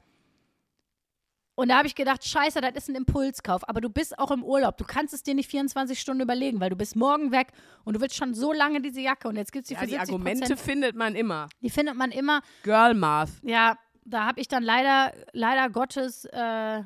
[1.54, 3.68] Und da habe ich gedacht, scheiße, das ist ein Impulskauf.
[3.68, 4.78] Aber du bist auch im Urlaub.
[4.78, 7.48] Du kannst es dir nicht 24 Stunden überlegen, weil du bist morgen weg
[7.84, 9.28] und du willst schon so lange diese Jacke.
[9.28, 11.48] Und jetzt gibt es die Ja, für die 70 Argumente findet man immer.
[11.60, 12.40] Die findet man immer.
[12.62, 13.30] Girl Math.
[13.42, 16.82] Ja, da habe ich dann leider, leider Gottes, äh,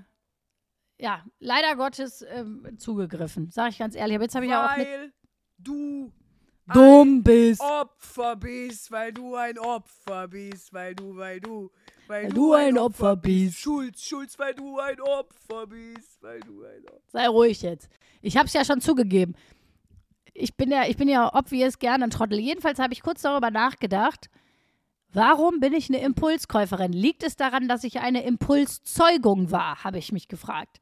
[0.99, 4.17] ja, leider Gottes ähm, zugegriffen, sage ich ganz ehrlich.
[4.17, 5.12] Aber jetzt habe ich ja auch mit Weil
[5.59, 6.12] du
[6.73, 7.61] dumm bist.
[7.61, 11.71] Opfer bist, weil du ein Opfer bist, weil du, weil du,
[12.07, 13.59] weil, du ein Opfer bist.
[13.59, 17.89] Schulz, Schulz, weil du ein Opfer bist, weil du ein Opfer Sei ruhig jetzt.
[18.23, 19.35] Ich habe es ja schon zugegeben.
[20.35, 22.39] Ich bin ja, ich bin ja obvious gerne ein Trottel.
[22.39, 24.29] Jedenfalls habe ich kurz darüber nachgedacht.
[25.12, 26.93] Warum bin ich eine Impulskäuferin?
[26.93, 30.79] Liegt es daran, dass ich eine Impulszeugung war, habe ich mich gefragt.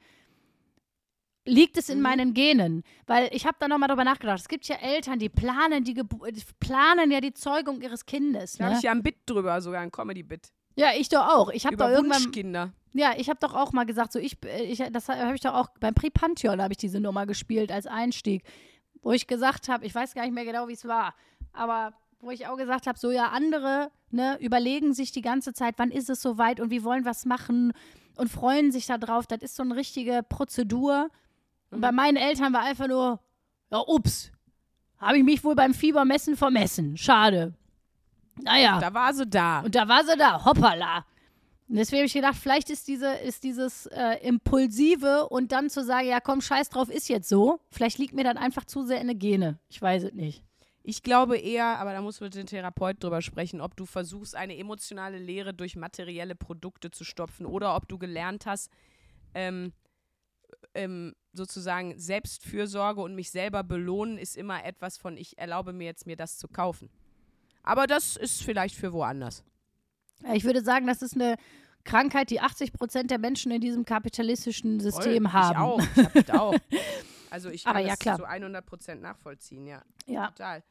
[1.47, 2.03] Liegt es in Mhm.
[2.03, 2.83] meinen Genen?
[3.07, 4.39] Weil ich habe da nochmal drüber nachgedacht.
[4.41, 8.55] Es gibt ja Eltern, die planen, die Gebu die planen ja die Zeugung ihres Kindes.
[8.55, 8.79] Da habe Ne?
[8.79, 10.49] ich ja ein Bit drüber, sogar ein Comedy-Bit.
[10.77, 11.51] Ja, ich doch auch.
[11.51, 12.73] Ich habe doch irgendwann Wunschkinder.
[12.95, 15.55] ja, ich habe doch auch mal gesagt, so ich, äh, ich das habe ich doch
[15.55, 18.43] auch beim Pre-Pantheon habe ich diese Nummer gespielt als Einstieg,
[19.03, 21.15] wo ich gesagt habe, ich weiß gar nicht mehr genau, wie es war,
[21.53, 25.75] aber wo ich auch gesagt habe, so ja, andere ne, überlegen sich die ganze Zeit,
[25.77, 27.73] wann ist es soweit und wie wollen wir es machen
[28.17, 29.27] und freuen sich da drauf.
[29.27, 31.09] Das ist so eine richtige Prozedur.
[31.75, 33.21] Und bei meinen Eltern war einfach nur,
[33.71, 34.31] ja, ups,
[34.99, 36.97] habe ich mich wohl beim Fiebermessen vermessen.
[36.97, 37.55] Schade.
[38.43, 38.79] Naja.
[38.81, 39.61] Da war sie da.
[39.61, 41.05] Und da war sie da, hoppala.
[41.69, 45.83] Und deswegen habe ich gedacht, vielleicht ist, diese, ist dieses äh, Impulsive und dann zu
[45.83, 47.59] sagen, ja komm, scheiß drauf, ist jetzt so.
[47.71, 49.59] Vielleicht liegt mir dann einfach zu sehr in der Gene.
[49.69, 50.45] Ich weiß es nicht.
[50.85, 54.57] Ich glaube eher, aber da muss mit dem Therapeut drüber sprechen, ob du versuchst, eine
[54.57, 58.71] emotionale Leere durch materielle Produkte zu stopfen oder ob du gelernt hast,
[59.35, 59.73] ähm,
[60.75, 66.07] ähm, sozusagen Selbstfürsorge und mich selber belohnen ist immer etwas von, ich erlaube mir jetzt,
[66.07, 66.89] mir das zu kaufen.
[67.63, 69.45] Aber das ist vielleicht für woanders.
[70.33, 71.37] Ich würde sagen, das ist eine
[71.85, 75.33] Krankheit, die 80 Prozent der Menschen in diesem kapitalistischen System Voll.
[75.33, 75.81] haben.
[75.81, 76.15] Ich auch.
[76.15, 76.55] Ich auch.
[77.31, 78.17] Also ich kann Aber ja, das klar.
[78.17, 79.83] zu 100 Prozent nachvollziehen, ja.
[80.07, 80.29] Ja.
[80.29, 80.63] Total.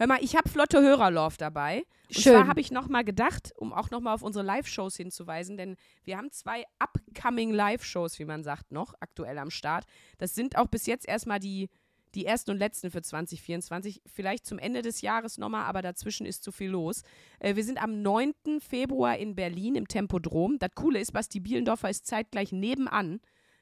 [0.00, 1.84] Hör mal, ich habe flotte Hörerlauf dabei.
[2.08, 2.32] Und Schön.
[2.32, 5.76] zwar habe ich noch mal gedacht, um auch noch mal auf unsere Live-Shows hinzuweisen, denn
[6.04, 9.84] wir haben zwei upcoming Live-Shows, wie man sagt, noch aktuell am Start.
[10.16, 11.68] Das sind auch bis jetzt erstmal die,
[12.14, 14.00] die ersten und letzten für 2024.
[14.06, 17.02] Vielleicht zum Ende des Jahres nochmal, aber dazwischen ist zu viel los.
[17.38, 18.32] Äh, wir sind am 9.
[18.58, 20.58] Februar in Berlin im Tempodrom.
[20.58, 23.20] Das Coole ist, Basti Bielendorfer ist zeitgleich nebenan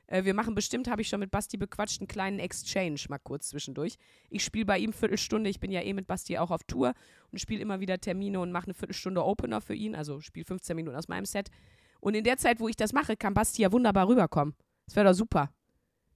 [0.08, 3.48] Äh, wir machen bestimmt, habe ich schon mit Basti bequatscht, einen kleinen Exchange mal kurz
[3.50, 3.96] zwischendurch.
[4.30, 5.48] Ich spiele bei ihm Viertelstunde.
[5.48, 6.94] Ich bin ja eh mit Basti auch auf Tour
[7.30, 9.94] und spiele immer wieder Termine und mache eine Viertelstunde Opener für ihn.
[9.94, 11.50] Also spiele 15 Minuten aus meinem Set.
[12.00, 14.54] Und in der Zeit, wo ich das mache, kann Basti ja wunderbar rüberkommen.
[14.86, 15.52] Das wäre doch super.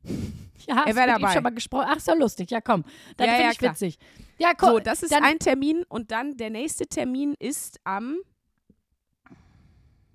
[0.68, 1.32] Ja, Er hast wär mit ihm dabei.
[1.34, 1.86] schon mal gesprochen.
[1.88, 2.50] Ach, ist ja lustig.
[2.52, 2.84] Ja, komm.
[3.16, 3.72] Das Ja, finde ja, ich klar.
[3.72, 3.98] witzig.
[4.38, 4.70] Ja, komm.
[4.70, 8.16] So, das ist dann, ein Termin und dann der nächste Termin ist am.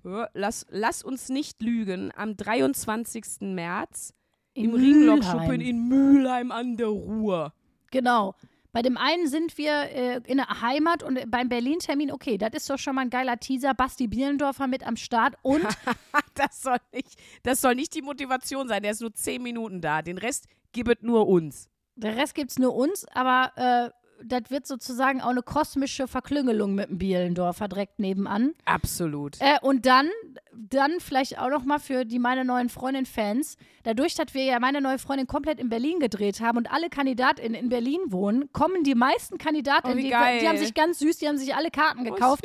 [0.02, 3.24] Lass, lass uns nicht lügen, am 23.
[3.40, 4.14] März
[4.54, 7.52] im Ringlockschuppen in Mülheim an der Ruhr.
[7.90, 8.34] Genau.
[8.72, 12.70] Bei dem einen sind wir äh, in der Heimat und beim Berlin-Termin, okay, das ist
[12.70, 13.74] doch schon mal ein geiler Teaser.
[13.74, 15.62] Basti Bielendorfer mit am Start und
[16.34, 20.02] Das soll, nicht, das soll nicht die Motivation sein, der ist nur 10 Minuten da.
[20.02, 21.68] Den Rest gibt nur uns.
[21.96, 26.88] der Rest gibt's nur uns, aber äh, das wird sozusagen auch eine kosmische Verklüngelung mit
[26.88, 28.54] dem Bielendorfer direkt nebenan.
[28.64, 29.36] Absolut.
[29.40, 30.08] Äh, und dann,
[30.58, 34.80] dann vielleicht auch noch mal für die meine neuen Freundin-Fans, dadurch, dass wir ja meine
[34.80, 38.94] neue Freundin komplett in Berlin gedreht haben und alle KandidatInnen in Berlin wohnen, kommen die
[38.94, 42.44] meisten KandidatInnen, Oh, die, die haben sich ganz süß, die haben sich alle Karten gekauft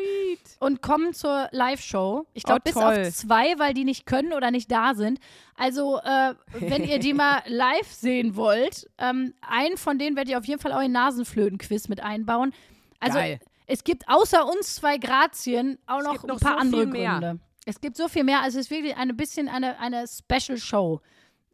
[0.59, 2.26] Oh, und kommen zur Live-Show.
[2.34, 5.20] Ich glaube, Oh, bis auf zwei, weil die nicht können oder nicht da sind.
[5.55, 10.38] Also, äh, wenn ihr die mal live sehen wollt, ähm, einen von denen werdet ihr
[10.38, 12.53] auf jeden Fall auch in Nasenflöten-Quiz mit einbauen.
[12.99, 13.39] Also, Geil.
[13.68, 16.91] es gibt außer uns zwei Grazien auch noch gibt ein noch paar so andere viel
[16.91, 17.39] mehr.
[17.66, 18.41] Es gibt so viel mehr.
[18.41, 20.99] Also, es ist wirklich eine bisschen eine, eine Special-Show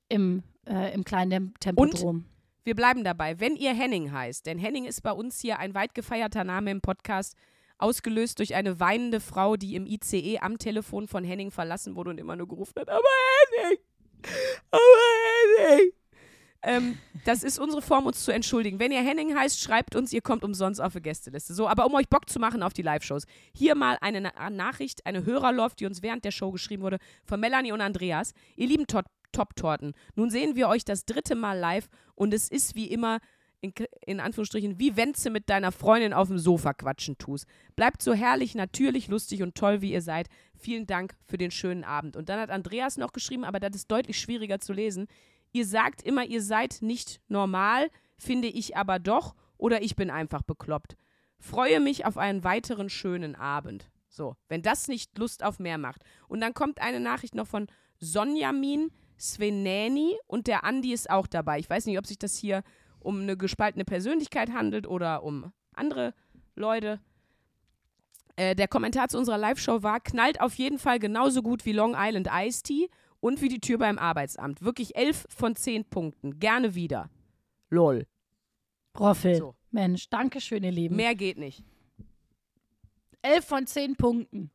[0.10, 2.26] im, äh, im kleinen Tem- Tempodrom.
[2.64, 3.40] Wir bleiben dabei.
[3.40, 6.82] Wenn ihr Henning heißt, denn Henning ist bei uns hier ein weit gefeierter Name im
[6.82, 7.36] Podcast,
[7.78, 12.18] ausgelöst durch eine weinende Frau, die im ICE am Telefon von Henning verlassen wurde und
[12.20, 13.02] immer nur gerufen hat, aber
[13.62, 13.78] Henning,
[14.70, 14.82] aber
[15.70, 15.92] Henning.
[16.62, 18.80] Ähm, das ist unsere Form, uns zu entschuldigen.
[18.80, 21.54] Wenn ihr Henning heißt, schreibt uns, ihr kommt umsonst auf die Gästeliste.
[21.54, 25.06] So, aber um euch Bock zu machen auf die Live-Shows, hier mal eine Na Nachricht,
[25.06, 28.34] eine Hörerlauf, die uns während der Show geschrieben wurde, von Melanie und Andreas.
[28.56, 32.74] Ihr lieben Tot Top-Torten, nun sehen wir euch das dritte Mal live und es ist
[32.74, 33.20] wie immer,
[33.62, 33.74] in,
[34.06, 37.46] in Anführungsstrichen, wie wenn du mit deiner Freundin auf dem Sofa quatschen tust.
[37.76, 40.30] Bleibt so herrlich, natürlich, lustig und toll, wie ihr seid.
[40.58, 42.16] Vielen Dank für den schönen Abend.
[42.16, 45.08] Und dann hat Andreas noch geschrieben, aber das ist deutlich schwieriger zu lesen.
[45.52, 50.42] Ihr sagt immer, ihr seid nicht normal, finde ich aber doch, oder ich bin einfach
[50.42, 50.96] bekloppt.
[51.40, 53.90] Freue mich auf einen weiteren schönen Abend.
[54.10, 56.04] So, wenn das nicht Lust auf mehr macht.
[56.28, 57.68] Und dann kommt eine Nachricht noch von
[58.00, 61.60] Sonjamin Sveneni und der Andi ist auch dabei.
[61.60, 62.64] Ich weiß nicht, ob sich das hier
[63.00, 66.14] um eine gespaltene Persönlichkeit handelt oder um andere
[66.56, 67.00] Leute.
[68.38, 71.96] Äh, der Kommentar zu unserer Live-Show war, knallt auf jeden Fall genauso gut wie Long
[71.98, 72.90] Island Iced Tea
[73.20, 74.62] und wie die Tür beim Arbeitsamt.
[74.62, 76.40] Wirklich elf von zehn Punkten.
[76.40, 77.10] Gerne wieder.
[77.70, 78.08] Lol.
[78.98, 79.36] Roffel.
[79.36, 79.56] So.
[79.72, 80.96] Mensch, danke schön, ihr Lieben.
[80.96, 81.64] Mehr geht nicht.
[83.22, 84.52] Elf von zehn Punkten.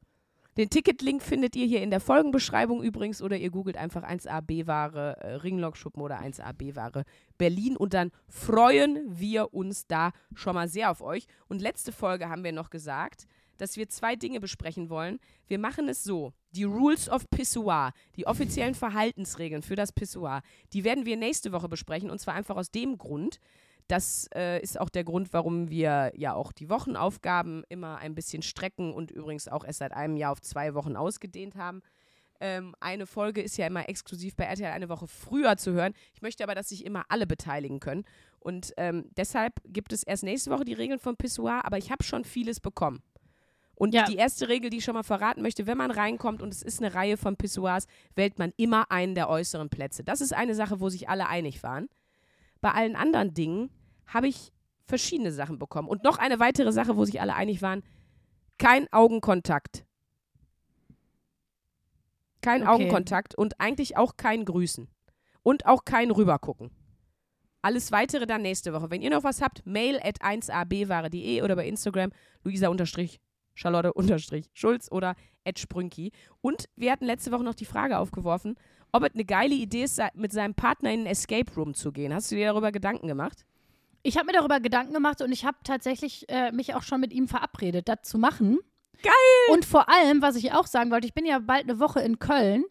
[0.57, 5.35] Den Ticketlink findet ihr hier in der Folgenbeschreibung übrigens oder ihr googelt einfach 1AB-Ware äh,
[5.35, 7.05] Ringlockschuppen oder 1AB-Ware
[7.39, 11.27] Berlin und dann freuen wir uns da schon mal sehr auf euch.
[11.49, 13.27] Und letzte Folge haben wir noch gesagt,
[13.59, 15.19] dass wir zwei Dinge besprechen wollen.
[15.47, 20.43] Wir machen es so, die Rules of Pissoir, die offiziellen Verhaltensregeln für das Pissoir,
[20.73, 23.39] die werden wir nächste Woche besprechen und zwar einfach aus dem Grund,
[23.89, 28.43] das äh, ist auch der Grund, warum wir ja auch die Wochenaufgaben immer ein bisschen
[28.43, 31.83] strecken und übrigens auch erst seit einem Jahr auf zwei Wochen ausgedehnt haben.
[32.41, 35.93] Ähm, eine Folge ist ja immer exklusiv bei RTL eine Woche früher zu hören.
[36.15, 38.05] Ich möchte aber, dass sich immer alle beteiligen können.
[38.41, 42.03] Und ähm, deshalb gibt es erst nächste Woche die Regeln vom Pissoir, aber ich habe
[42.03, 43.03] schon vieles bekommen.
[43.77, 44.05] Und Ja.
[44.05, 46.81] die erste Regel, die ich schon mal verraten möchte, wenn man reinkommt und es ist
[46.83, 50.05] eine Reihe von Pissoirs, wählt man immer einen der äußeren Plätze.
[50.05, 51.89] Das ist eine Sache, wo sich alle einig waren.
[52.61, 53.71] Bei allen anderen Dingen
[54.07, 54.53] habe ich
[54.87, 55.89] verschiedene Sachen bekommen.
[55.89, 57.83] Und noch eine weitere Sache, wo sich alle einig waren,
[58.59, 59.85] kein Augenkontakt.
[62.43, 62.71] Kein Okay.
[62.71, 64.89] Augenkontakt und eigentlich auch kein Grüßen.
[65.43, 66.71] Und auch kein Rübergucken.
[67.63, 68.91] Alles weitere dann nächste Woche.
[68.91, 72.13] Wenn ihr noch was habt, mail at 1abware.de oder bei Instagram
[72.43, 72.69] luisa
[73.55, 73.93] Charlotte
[74.53, 76.13] Schulz oder at Sprünki.
[76.41, 78.57] Und wir hatten letzte Woche noch die Frage aufgeworfen,
[78.93, 82.15] ob es eine geile Idee ist, mit seinem Partner in einen Escape Room zu gehen.
[82.15, 83.45] Hast du dir darüber Gedanken gemacht?
[84.03, 87.13] Ich habe mir darüber Gedanken gemacht und ich habe tatsächlich äh, mich auch schon mit
[87.13, 88.59] ihm verabredet, das zu machen.
[89.03, 89.13] Geil!
[89.53, 92.19] Und vor allem, was ich auch sagen wollte, ich bin ja bald eine Woche in
[92.19, 92.65] Köln,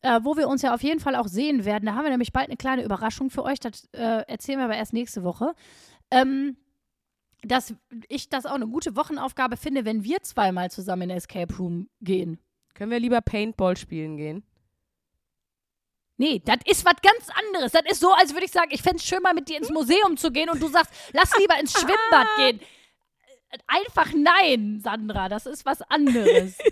[0.00, 1.86] äh, wo wir uns ja auf jeden Fall auch sehen werden.
[1.86, 3.60] Da haben wir nämlich bald eine kleine Überraschung für euch.
[3.60, 5.54] Das äh, erzählen wir aber erst nächste Woche.
[6.10, 6.56] Ähm,
[7.46, 7.74] dass
[8.08, 12.38] ich das auch eine gute Wochenaufgabe finde, wenn wir zweimal zusammen in Escape Room gehen.
[12.74, 14.44] Können wir lieber Paintball spielen gehen?
[16.16, 17.72] Nee, das ist was ganz anderes.
[17.72, 19.70] Das ist so, als würde ich sagen, ich fände es schön, mal mit dir ins
[19.70, 22.60] Museum zu gehen und du sagst, lass lieber ins Schwimmbad gehen.
[23.66, 26.58] Einfach nein, Sandra, das ist was anderes.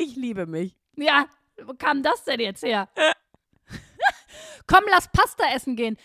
[0.00, 0.76] Ich liebe mich.
[0.94, 1.26] ja,
[1.64, 2.88] wo kam das denn jetzt her?
[4.68, 5.96] Komm, lass Pasta essen gehen.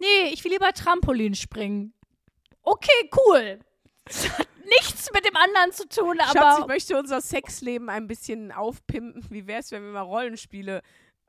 [0.00, 1.94] Nee, ich will lieber Trampolin springen.
[2.62, 3.60] Okay, cool.
[4.04, 8.06] Das hat nichts mit dem anderen zu tun, Schatz, aber ich möchte unser Sexleben ein
[8.06, 9.24] bisschen aufpimpen.
[9.30, 10.82] Wie wär's, wenn wir mal Rollenspiele,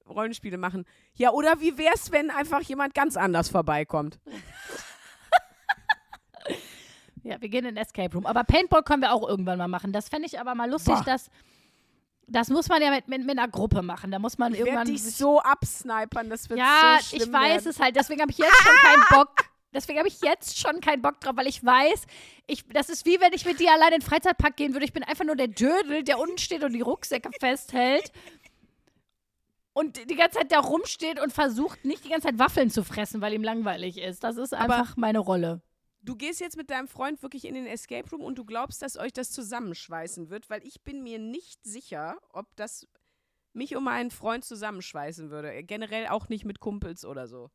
[0.07, 0.85] Rollenspiele machen?
[1.13, 4.19] Ja, oder wie wär's, wenn einfach jemand ganz anders vorbeikommt?
[7.23, 8.25] Ja, wir gehen in den Escape Room.
[8.25, 9.93] Aber Paintball können wir auch irgendwann mal machen.
[9.93, 11.03] Das fände ich aber mal lustig, Boah.
[11.03, 11.29] dass.
[12.27, 14.09] Das muss man ja mit, mit, mit einer Gruppe machen.
[14.09, 14.87] Da muss man Ich irgendwann.
[14.87, 17.69] dich so absnipern, das wird ja, so schlimm ich weiß werden.
[17.69, 17.95] es halt.
[17.95, 19.50] Deswegen habe ich jetzt schon keinen Bock.
[19.73, 22.05] Deswegen habe ich jetzt schon keinen Bock drauf, weil ich weiß,
[22.47, 24.85] ich, das ist wie wenn ich mit dir allein in den Freizeitpark gehen würde.
[24.85, 28.11] Ich bin einfach nur der Dödel, der unten steht und die Rucksäcke festhält.
[29.73, 33.21] Und die ganze Zeit da rumsteht und versucht, nicht die ganze Zeit Waffeln zu fressen,
[33.21, 34.23] weil ihm langweilig ist.
[34.23, 35.61] Das ist Aber- einfach meine Rolle.
[36.03, 38.97] Du gehst jetzt mit deinem Freund wirklich in den Escape Room und du glaubst, dass
[38.97, 42.87] euch das zusammenschweißen wird, weil ich bin mir nicht sicher, ob das
[43.53, 45.63] mich und meinen Freund zusammenschweißen würde.
[45.63, 47.51] Generell auch nicht mit Kumpels oder so.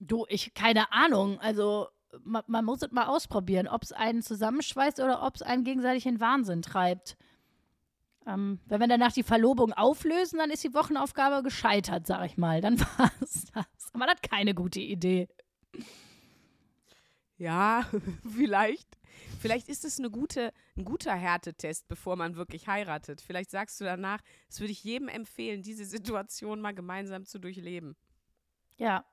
[0.00, 1.38] Du, ich, keine Ahnung.
[1.40, 1.88] Also,
[2.24, 6.06] man, man muss es mal ausprobieren, ob es einen zusammenschweißt oder ob es einen gegenseitig
[6.06, 7.16] in Wahnsinn treibt.
[8.26, 12.60] Ähm, wenn wir danach die Verlobung auflösen, dann ist die Wochenaufgabe gescheitert, sag ich mal.
[12.60, 13.66] Dann war es das.
[13.92, 15.28] Aber das hat keine gute Idee.
[17.36, 17.88] Ja,
[18.36, 18.98] vielleicht.
[19.40, 23.22] Vielleicht ist es eine gute, ein guter Härtetest, bevor man wirklich heiratet.
[23.22, 27.96] Vielleicht sagst du danach, das würde ich jedem empfehlen, diese Situation mal gemeinsam zu durchleben.
[28.76, 29.04] Ja.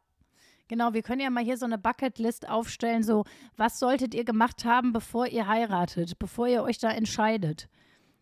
[0.68, 3.24] Genau, wir können ja mal hier so eine Bucketlist aufstellen, so,
[3.56, 7.70] was solltet ihr gemacht haben, bevor ihr heiratet, bevor ihr euch da entscheidet.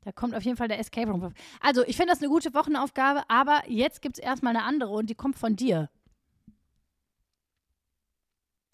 [0.02, 1.34] Da kommt auf jeden Fall der Escape Room.
[1.60, 5.10] Also, ich finde das eine gute Wochenaufgabe, aber jetzt gibt es erstmal eine andere und
[5.10, 5.90] die kommt von dir.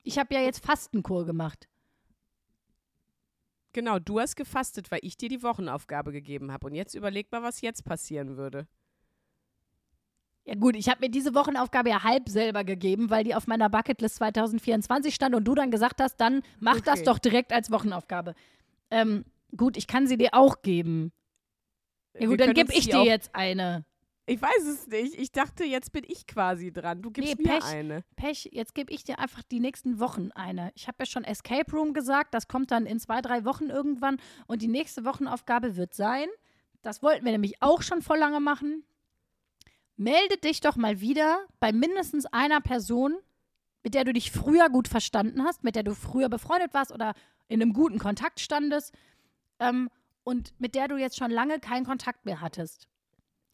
[0.03, 1.69] Ich habe ja jetzt Fastenkur gemacht.
[3.71, 6.67] Genau, du hast gefastet, weil ich dir die Wochenaufgabe gegeben habe.
[6.67, 8.67] Und jetzt überleg mal, was jetzt passieren würde.
[10.45, 13.69] Ja gut, ich habe mir diese Wochenaufgabe ja halb selber gegeben, weil die auf meiner
[13.69, 17.05] Bucketlist 2024 stand und du dann gesagt hast, dann mach das Okay.
[17.05, 18.33] doch direkt als Wochenaufgabe.
[18.89, 19.23] Ähm,
[19.55, 21.11] gut, ich kann sie dir auch geben.
[22.13, 23.85] Ja Wir gut, dann können gebe ich dir jetzt eine.
[24.25, 25.15] Ich weiß es nicht.
[25.15, 27.01] Ich dachte, jetzt bin ich quasi dran.
[27.01, 27.65] Du gibst Nee, mir Pech.
[27.65, 28.03] eine.
[28.15, 30.71] Pech, jetzt gebe ich dir einfach die nächsten Wochen eine.
[30.75, 34.17] Ich habe ja schon Escape Room gesagt, das kommt dann in zwei, drei Wochen irgendwann.
[34.47, 36.27] Und die nächste Wochenaufgabe wird sein,
[36.81, 38.83] das wollten wir nämlich auch schon vor lange machen.
[40.01, 43.19] Melde dich doch mal wieder bei mindestens einer Person,
[43.83, 47.13] mit der du dich früher gut verstanden hast, mit der du früher befreundet warst oder
[47.49, 48.95] in einem guten Kontakt standest
[49.59, 49.89] ähm,
[50.23, 52.87] und mit der du jetzt schon lange keinen Kontakt mehr hattest.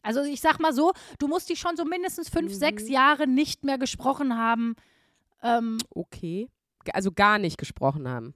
[0.00, 2.56] Also ich sag mal so, du musst dich schon so mindestens fünf, Mhm.
[2.56, 4.74] sechs Jahre nicht mehr gesprochen haben.
[5.42, 6.48] Ähm, Okay.
[6.94, 8.32] Also gar nicht gesprochen haben.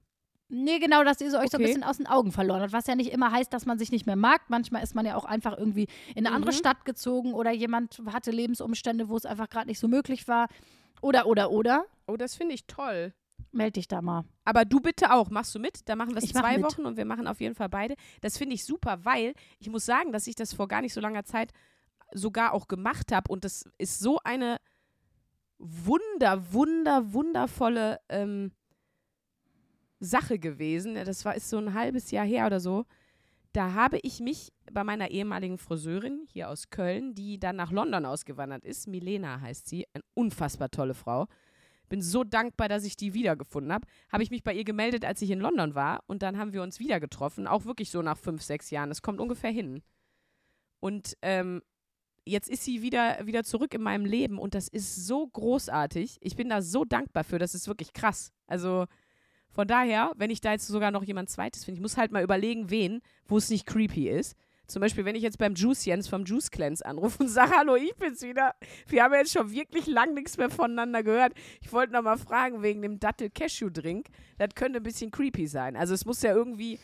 [0.53, 1.67] Nee, genau, dass ihr so euch so ein Okay.
[1.69, 2.73] bisschen aus den Augen verloren habt.
[2.73, 4.43] Was ja nicht immer heißt, dass man sich nicht mehr mag.
[4.49, 6.57] Manchmal ist man ja auch einfach irgendwie in eine andere Mhm.
[6.57, 10.49] Stadt gezogen oder jemand hatte Lebensumstände, wo es einfach gerade nicht so möglich war.
[11.01, 11.87] Oder, oder, oder.
[12.07, 13.13] Oh, das finde ich toll.
[13.51, 14.25] Meld dich da mal.
[14.45, 15.29] Aber du bitte auch.
[15.31, 15.89] Machst du mit?
[15.89, 16.65] Da machen wir es mach zwei mit.
[16.65, 17.97] Wochen und wir machen auf jeden Fall beide.
[18.21, 21.01] Das finde ich super, weil ich muss sagen, dass ich das vor gar nicht so
[21.01, 21.53] langer Zeit
[22.13, 23.31] sogar auch gemacht habe.
[23.33, 24.59] Und das ist so eine
[25.59, 28.53] wunder, wunder, wundervolle ähm,
[30.03, 30.95] Sache gewesen.
[30.95, 32.85] Das war ist so ein halbes Jahr her oder so.
[33.53, 38.07] Da habe ich mich bei meiner ehemaligen Friseurin hier aus Köln, die dann nach London
[38.07, 41.27] ausgewandert ist, Milena heißt sie, eine unfassbar tolle Frau.
[41.91, 43.87] Bin so dankbar, dass ich die wiedergefunden habe.
[44.11, 46.63] Habe ich mich bei ihr gemeldet, als ich in London war und dann haben wir
[46.63, 48.89] uns wieder getroffen, auch wirklich so nach fünf, sechs Jahren.
[48.89, 49.83] Das kommt ungefähr hin.
[50.81, 51.61] Und ähm,
[52.25, 56.17] jetzt ist sie wieder, wieder zurück in meinem Leben und das ist so großartig.
[56.23, 58.33] Ich bin da so dankbar für, das ist wirklich krass.
[58.47, 58.87] Also
[59.53, 62.23] von daher, wenn ich da jetzt sogar noch jemand Zweites finde, ich muss halt mal
[62.23, 64.37] überlegen, wen, wo es nicht creepy ist.
[64.67, 67.77] Zum Beispiel, wenn ich jetzt beim Juice Jens vom Juice Cleanse anrufe und sage, hallo,
[67.77, 68.55] ich bin's wieder.
[68.87, 71.35] Wir haben jetzt schon wirklich lang nichts mehr voneinander gehört.
[71.61, 74.07] Ich wollte noch mal fragen wegen dem Dattel-Cashew-Drink.
[74.39, 75.77] Das könnte ein bisschen creepy sein.
[75.77, 76.79] Also es muss ja irgendwie,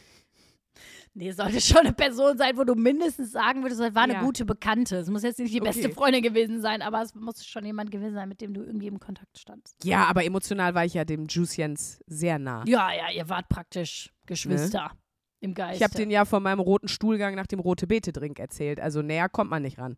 [1.19, 4.23] Nee, sollte schon eine Person sein, wo du mindestens sagen würdest, das war eine Ja.
[4.23, 4.97] gute Bekannte.
[4.99, 5.93] Es muss jetzt nicht die beste Okay.
[5.95, 9.01] Freundin gewesen sein, aber es muss schon jemand gewesen sein, mit dem du irgendwie im
[9.01, 9.77] Kontakt standst.
[9.85, 12.63] ja, aber emotional war ich ja dem Juice Jens sehr nah.
[12.69, 14.93] Ja, ja, ihr wart praktisch Geschwister
[15.41, 15.77] im Geiste.
[15.77, 18.79] Ich habe den ja von meinem roten Stuhlgang nach dem rote Beete-Drink erzählt.
[18.79, 19.97] Also näher kommt man nicht ran.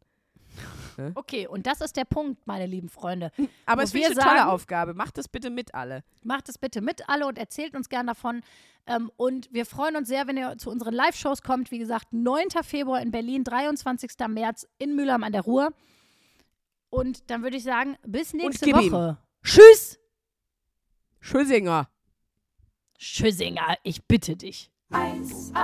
[1.14, 3.32] Okay, und das ist der Punkt, meine lieben Freunde.
[3.66, 4.94] Aber es ist eine tolle Aufgabe.
[4.94, 6.02] Macht das bitte mit alle.
[6.22, 8.42] Macht es bitte mit alle und erzählt uns gern davon.
[8.86, 11.70] Ähm, und wir freuen uns sehr, wenn ihr zu unseren Live-Shows kommt.
[11.70, 12.48] Wie gesagt, 9.
[12.62, 14.10] Februar in Berlin, 23.
[14.28, 15.72] März in Mülheim an der Ruhr.
[16.88, 18.92] Und dann würde ich sagen, bis nächste gib ihm.
[18.92, 19.18] Woche.
[19.42, 20.00] Tschüss,
[21.20, 21.88] Schösinger.
[22.98, 24.70] Schüssinger, ich bitte dich.
[24.90, 25.54] 1a,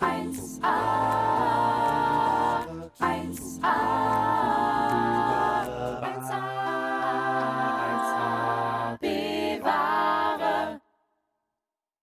[0.00, 1.07] 1a,